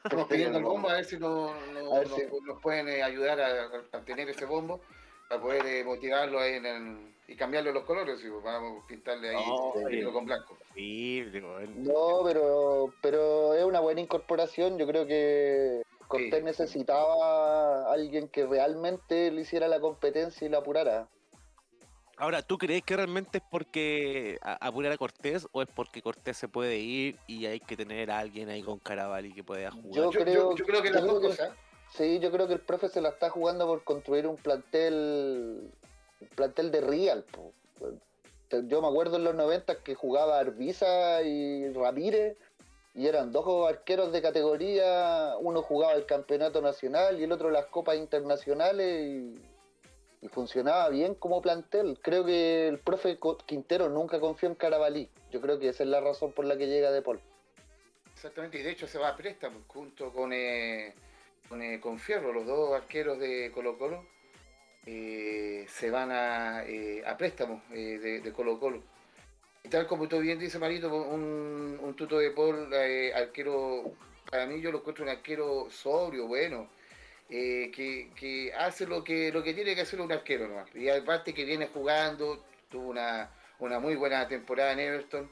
[0.04, 4.02] Estamos pidiendo el bombo a ver si, no, no, nos, pueden eh, ayudar a, a,
[4.06, 4.80] tener ese bombo
[5.28, 9.30] para poder eh, motivarlo ahí en el y cambiarle los colores, y vamos a pintarle
[9.30, 9.46] ahí
[10.02, 10.58] no, con blanco.
[11.76, 14.80] No, pero, pero es una buena incorporación.
[14.80, 20.58] Yo creo que Cortés necesitaba a alguien que realmente le hiciera la competencia y la
[20.58, 21.08] apurara.
[22.18, 26.48] Ahora, ¿tú crees que realmente es porque apurar a Cortés o es porque Cortés se
[26.48, 29.94] puede ir y hay que tener a alguien ahí con Caravalli que pueda jugar?
[29.94, 31.52] Yo creo, yo, creo que las dos cosas.
[31.92, 35.72] Sí, yo creo que el profe se la está jugando por construir un plantel
[36.36, 37.26] plantel de Real.
[38.68, 42.38] Yo me acuerdo en los 90 que jugaba Arbiza y Ramírez
[42.96, 47.68] y eran dos arqueros de categoría, uno jugaba el campeonato nacional y el otro las
[47.68, 49.36] copas internacionales
[50.22, 51.98] y, funcionaba bien como plantel.
[52.02, 55.10] Creo que el profe Quintero nunca confió en Carabalí.
[55.32, 57.22] Yo creo que esa es la razón por la que llega De Paul.
[58.16, 60.94] Exactamente, y de hecho se va a préstamo junto con, eh,
[61.52, 64.06] eh, con Fierro, los dos arqueros de Colo Colo
[64.86, 68.82] eh, se van a, eh, a préstamos eh, de, Colo Colo.
[69.64, 72.74] Y tal como tú bien dices, Marito, un, un tuto de Paul,
[73.14, 73.94] arquero,
[74.30, 76.70] para mí yo lo encuentro un arquero sobrio, bueno,
[77.30, 80.74] que, hace lo que, lo que tiene que hacer un arquero nomás.
[80.76, 85.30] Y aparte que viene jugando, tuvo una, una muy buena temporada en Everton.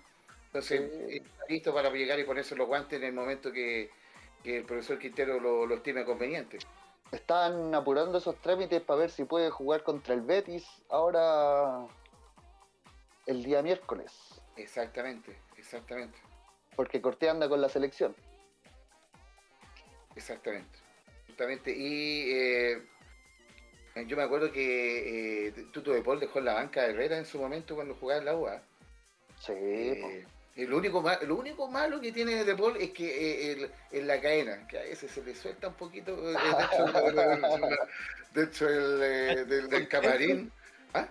[0.48, 3.90] Entonces, está listo para llegar y ponerse los guantes en el momento que,
[4.44, 6.60] el profesor Quintero lo, lo estime conveniente
[7.12, 11.86] están apurando esos trámites para ver si puede jugar contra el Betis ahora
[13.26, 14.12] el día miércoles.
[14.56, 16.18] Exactamente, exactamente.
[16.76, 18.16] Porque Cortés anda con la selección.
[20.16, 20.80] Exactamente.
[21.28, 21.72] Justamente.
[21.76, 22.84] Y eh,
[24.08, 27.26] yo me acuerdo que eh, Tuto de Paul dejó en la banca de Herrera en
[27.26, 28.62] su momento cuando jugaba en la UA.
[29.40, 29.54] Sí.
[29.54, 30.26] Eh,
[30.66, 34.68] lo único, lo único malo que tiene De Paul es que eh, en la cadena,
[34.68, 36.36] que a veces se le suelta un poquito, eh,
[38.34, 40.52] de hecho, el, eh, del, camarín.
[40.94, 41.08] ¿Ah?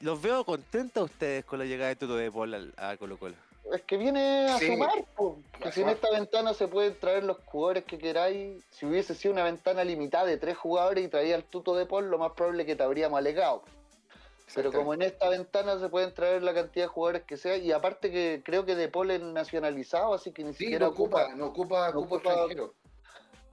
[0.00, 3.34] Los veo contentos ustedes con la llegada de Tuto De Paul a, Colo Colo.
[3.72, 7.84] Es que viene a sumar, porque si en esta ventana se pueden traer los jugadores
[7.84, 11.74] que queráis, si hubiese sido una ventana limitada de tres jugadores y traía el Tuto
[11.74, 13.62] de Paul, lo más probable es que te habríamos alegado.
[14.54, 17.72] Pero como en esta ventana se pueden traer la cantidad de jugadores que sea, y
[17.72, 21.46] aparte que creo que De Paul es nacionalizado, así que ni siquiera no ocupa, no
[21.46, 22.74] ocupa, extranjero.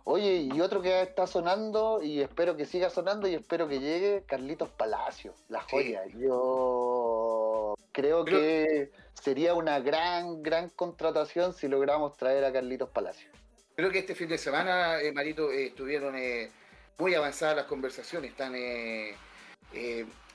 [0.04, 4.24] Oye, y otro que está sonando, y espero que siga sonando, y espero que llegue,
[4.26, 6.04] Carlitos Palacio, la joya.
[6.18, 13.30] Yo creo que sería una gran, gran contratación si logramos traer a Carlitos Palacio.
[13.76, 16.52] Creo que este fin de semana, eh, Marito, eh, estuvieron eh,
[16.98, 18.54] muy avanzadas las conversaciones, están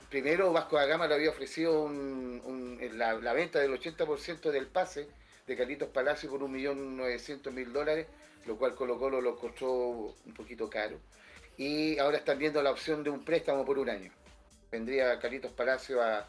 [0.09, 1.89] primero Vasco da Gama le había ofrecido
[2.93, 5.07] la, venta del 80% del pase
[5.45, 8.07] de Carlitos Palacio por 1.900.000 dólares,
[8.45, 10.99] lo cual Colo Colo lo costó un poquito caro.
[11.57, 14.11] Y ahora están viendo la opción de un préstamo por un año.
[14.71, 16.27] Vendría Carlitos Palacio a,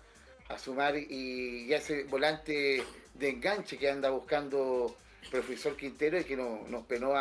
[0.57, 2.83] sumar y, ese volante
[3.15, 4.97] de enganche que anda buscando
[5.31, 7.13] profesor Quintero y que nos penó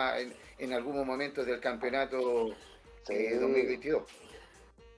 [0.59, 2.55] en, algunos momentos del campeonato
[3.07, 4.03] 2022.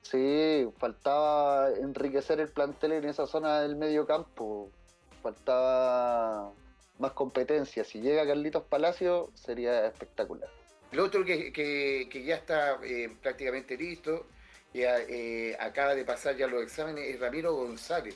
[0.01, 4.71] Sí, faltaba enriquecer el plantel en esa zona del medio campo.
[5.21, 6.51] Faltaba
[6.97, 7.83] más competencia.
[7.83, 10.49] Si llega Carlitos Palacio, sería espectacular.
[10.91, 14.25] El otro que, ya está eh, prácticamente listo,
[14.73, 18.15] y eh, acaba de pasar ya los exámenes, es Ramiro González.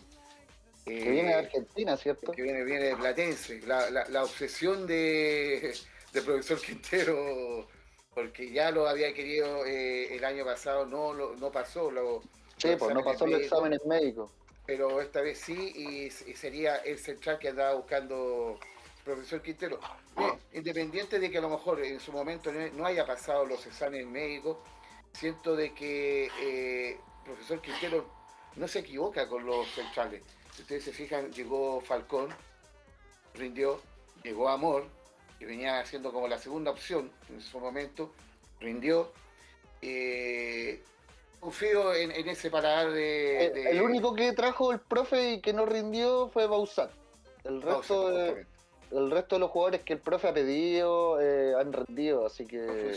[0.85, 2.31] que viene de Argentina, ¿cierto?
[2.31, 3.61] Que viene, viene de Platense.
[3.67, 5.73] La, la, obsesión de,
[6.13, 7.67] de profesor Quintero
[8.13, 11.91] porque ya lo había querido eh, el año pasado, no no pasó.
[11.91, 12.21] Lo,
[12.57, 14.31] sí, pues no pasó los exámenes médicos.
[14.65, 18.59] pero esta vez sí, y, sería el central que andaba buscando
[19.03, 19.79] profesor Quintero.
[20.53, 24.57] independiente de que a lo mejor en su momento no haya pasado los exámenes médicos,
[25.13, 28.05] siento de que el eh, profesor Quintero
[28.55, 30.21] no se equivoca con los centrales.
[30.55, 32.29] Si ustedes se fijan, llegó Falcón,
[33.33, 33.81] rindió,
[34.23, 34.85] llegó Amor,
[35.43, 38.13] que venía haciendo como la segunda opción en su momento,
[38.61, 39.11] rindió.
[39.81, 40.81] Eh,
[41.41, 46.29] confío en, ese parar de, El, único que trajo el profe y que no rindió
[46.29, 46.91] fue Bausat.
[47.43, 48.45] El resto, de,
[48.91, 52.93] el resto de los jugadores que el profe ha pedido eh, han rendido, así que...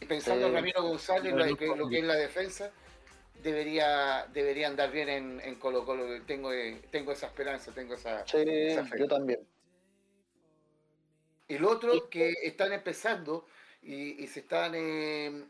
[0.00, 2.70] Y pensando en Ramiro González, lo, que, lo que es la defensa,
[3.42, 6.04] debería, debería andar bien en, Colo Colo.
[6.24, 8.44] Tengo, eh, tengo esa esperanza, tengo esa, sí,
[8.96, 9.40] Yo también.
[11.48, 13.46] El otro que están empezando
[13.82, 15.44] y, se están eh,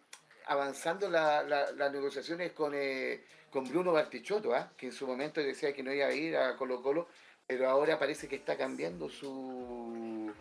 [0.47, 4.73] avanzando las negociaciones con, eh, con Bruno Bartichotto, ¿ah?
[4.77, 7.09] que en su momento decía que no iba a ir a Colo Colo,
[7.47, 10.33] pero ahora parece que está cambiando su,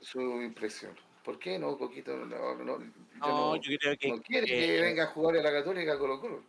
[0.00, 0.94] su, impresión.
[1.24, 2.14] ¿Por qué no, Coquito?
[2.16, 2.78] No, no,
[3.20, 6.42] no, yo creo que, no quiere que, venga a jugar a la Católica Colo Colo.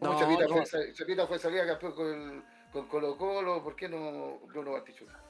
[0.00, 4.72] No, Chapita, Fue, Chapita fue salida campeón con, con Colo Colo, ¿por qué no Bruno
[4.72, 5.29] Bartichotto?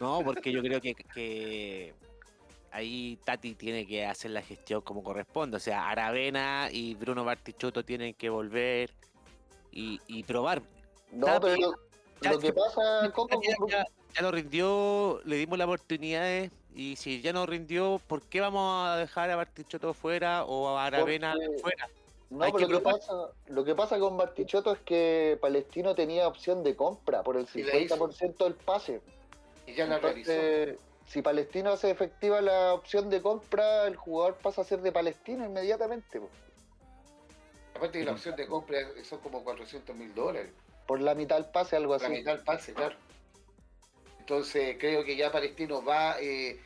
[0.00, 1.94] No, porque yo creo que, que
[2.74, 5.56] ahí Tati tiene que hacer la gestión como corresponde.
[5.56, 8.90] O sea, Aravena y Bruno Bartichotto tienen que volver
[9.70, 10.62] y, probar.
[11.10, 11.76] No, pero
[12.20, 13.12] lo, que pasa,
[13.68, 13.84] ya,
[14.14, 18.88] ya, lo rindió, le dimos la oportunidad y si ya no rindió, ¿por qué vamos
[18.88, 21.88] a dejar a Bartichotto fuera o a Aravena fuera?
[22.30, 23.12] No, pero lo, que pasa,
[23.46, 28.36] lo que pasa con Bartichotto es que Palestino tenía opción de compra por el 50%
[28.38, 29.00] del pase.
[29.66, 30.32] Y ya la realizó
[31.06, 35.44] si Palestino hace efectiva la opción de compra, el jugador pasa a ser de Palestino
[35.44, 36.20] inmediatamente.
[37.74, 40.50] Aparte que la opción de compra son como 400 mil dólares.
[40.86, 42.04] Por la mitad del pase, algo así.
[42.04, 42.96] La mitad del pase, claro.
[44.20, 46.58] Entonces creo que ya Palestino va, eh,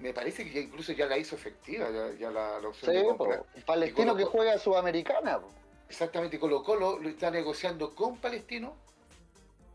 [0.00, 1.88] me parece que incluso ya la hizo efectiva,
[2.18, 3.42] ya, la, opción de compra.
[3.66, 5.40] Palestino que juega Sudamericana.
[5.88, 8.74] Exactamente, Colo Colo lo está negociando con Palestino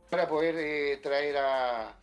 [0.10, 1.94] para poder eh, traer a,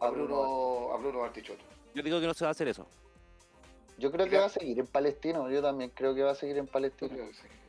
[0.00, 1.64] a Bruno, a Bruno Bartichotto.
[1.94, 2.86] Yo digo que no se va a hacer eso.
[3.98, 6.56] Yo creo que va a seguir en Palestino, yo también creo que va a seguir
[6.58, 7.16] en Palestino.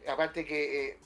[0.07, 0.97] Aparte que eh,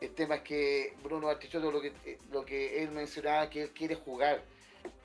[0.00, 3.70] el tema es que Bruno Bartichotto lo que, eh, lo que él mencionaba que él
[3.70, 4.42] quiere jugar.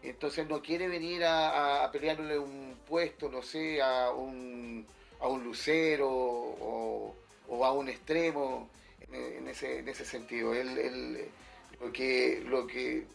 [0.02, 4.86] Entonces no quiere venir a, pelearle un puesto, no sé, a un,
[5.20, 7.16] a un lucero o,
[7.64, 8.70] a un extremo
[9.12, 10.54] en, ese, en ese sentido.
[10.54, 11.30] Él, él,
[11.80, 13.06] lo que, lo que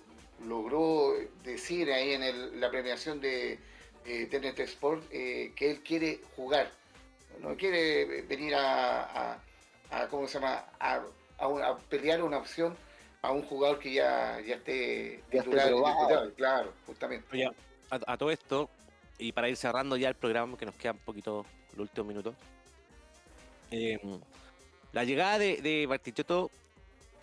[0.45, 3.59] logró decir ahí en la premiación de
[4.05, 6.71] eh, Sport eh, que él quiere jugar,
[7.41, 9.39] no quiere venir a,
[10.11, 10.65] ¿cómo se llama?
[10.81, 11.03] A,
[11.91, 12.75] pelear una opción
[13.23, 15.71] a un jugador que ya, ya esté titular,
[16.37, 17.51] claro, justamente.
[17.91, 18.71] a, todo esto,
[19.19, 22.35] y para ir cerrando ya el programa, que nos queda un poquito los últimos minutos,
[23.71, 23.99] eh,
[24.93, 26.51] la llegada de, de Bartichotto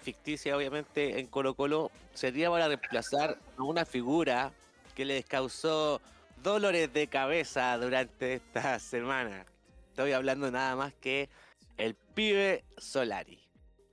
[0.04, 4.52] ficticia obviamente en Colo Colo, sería para reemplazar a una figura
[4.96, 6.02] que les causó
[6.44, 9.46] dolores de cabeza durante esta semana.
[9.90, 11.30] Estoy hablando nada más que
[11.78, 13.40] el pibe Solari.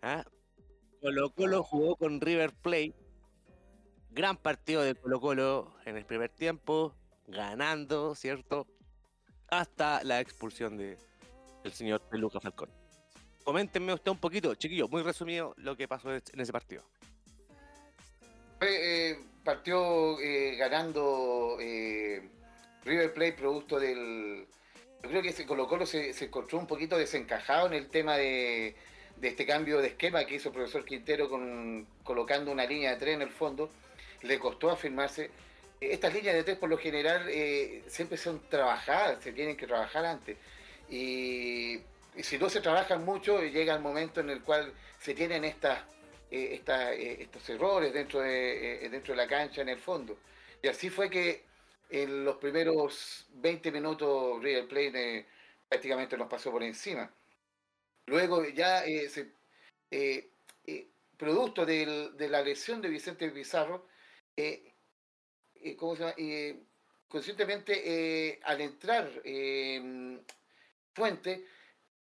[0.02, 0.24] ¿ah?
[1.00, 2.94] Colo Colo jugó con River Plate.
[4.10, 6.94] Gran partido de Colo Colo en el primer tiempo,
[7.28, 8.66] ganando, ¿cierto?
[9.48, 10.98] Hasta la expulsión de
[11.64, 12.79] el señor Lucas Falcón.
[13.44, 16.84] Coméntenme usted un poquito, chiquillo, muy resumido lo que pasó en ese partido.
[18.60, 22.28] Eh, partió eh, ganando eh,
[22.84, 24.46] River Plate producto del...
[25.02, 28.76] Yo creo que se Colo se, se encontró un poquito desencajado en el tema de,
[29.22, 33.14] este cambio de esquema que hizo el profesor Quintero con, colocando una línea de tres
[33.14, 33.70] en el fondo.
[34.20, 35.30] Le costó afirmarse.
[35.80, 37.26] Estas líneas de tres por lo general
[37.86, 40.36] siempre son trabajadas, se tienen que trabajar antes.
[40.90, 41.78] Y
[42.18, 45.80] si no se trabajan mucho, llega el momento en el cual se tienen estas,
[46.30, 50.18] eh, eh, estos errores dentro de, eh, dentro de la cancha en el fondo.
[50.62, 51.44] Y así fue que
[51.88, 55.26] en los primeros 20 minutos River Plate
[55.68, 57.10] prácticamente nos pasó por encima.
[58.06, 58.84] Luego ya
[61.16, 63.86] producto de la lesión de Vicente Pizarro,
[67.08, 69.10] conscientemente al entrar
[70.92, 71.46] Fuente,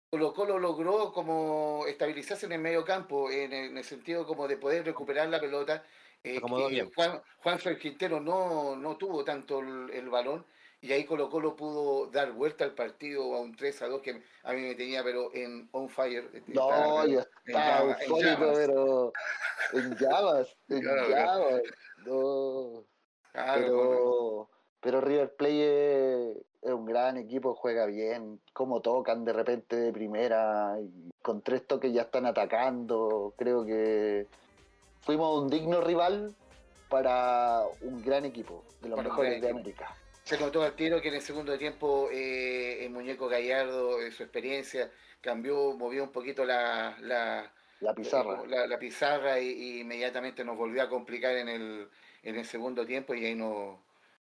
[0.09, 4.83] Colo Colo logró como estabilizarse en el medio campo, en el, sentido como de poder
[4.83, 5.83] recuperar la pelota.
[6.23, 10.45] Eh, Juan, Juan Quintero no, no tuvo tanto el, balón
[10.81, 14.23] y ahí Colo Colo pudo dar vuelta al partido a un 3 a 2 que
[14.43, 16.27] a mí me tenía pero en on fire.
[16.47, 19.13] No, yo estaba eufórico, pero
[19.73, 21.61] en llamas, en llamas.
[22.05, 22.83] No.
[23.31, 24.49] pero,
[24.81, 30.75] pero River Plate es, un gran equipo, juega bien, como tocan de repente de primera,
[30.79, 34.27] y con tres toques ya están atacando, creo que
[35.01, 36.35] fuimos un digno rival
[36.89, 39.95] para un gran equipo, de los mejores de América.
[40.23, 44.23] Se notó al tiro que en el segundo tiempo eh, el muñeco Gallardo, eh, su
[44.23, 44.91] experiencia,
[45.21, 51.35] cambió, movió un poquito la, la, pizarra, la, pizarra y, inmediatamente nos volvió a complicar
[51.35, 51.89] en el,
[52.23, 53.77] en el segundo tiempo y ahí nos,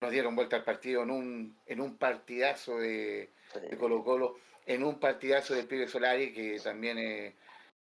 [0.00, 3.30] nos dieron vuelta al partido en un, en un partidazo de,
[3.78, 4.36] Colo Colo,
[4.66, 6.98] en un partidazo del Pibe Solari que también...
[6.98, 7.34] Eh,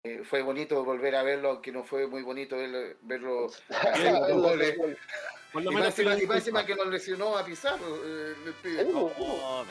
[0.03, 3.51] eh, fue bonito volver a verlo, aunque no fue muy bonito verlo, verlo.
[5.53, 7.97] Por lo y menos más que nos lesionó a Pizarro.
[8.03, 8.91] Eh, el pibe.
[8.95, 9.65] Oh, oh,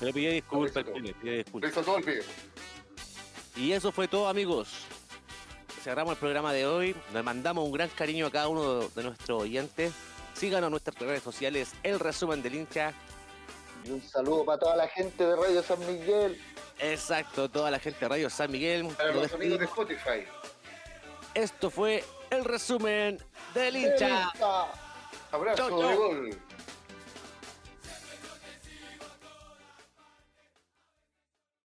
[0.00, 1.72] le pide disculpas, le pide disculpas.
[1.72, 2.22] todo el pibe.
[3.56, 4.86] Y eso fue todo, amigos.
[5.82, 6.94] Cerramos el programa de hoy.
[7.12, 9.92] Nos mandamos un gran cariño a cada uno de nuestros oyentes.
[10.40, 12.94] Síganos en nuestras redes sociales, el resumen del hincha.
[13.84, 16.40] Y un saludo para toda la gente de Radio San Miguel.
[16.78, 18.86] Exacto, toda la gente de Radio San Miguel.
[18.96, 20.24] Para los amigos de Spotify.
[21.34, 23.22] Esto fue el resumen
[23.52, 24.32] del hincha.
[25.30, 26.42] Abrazo de gol.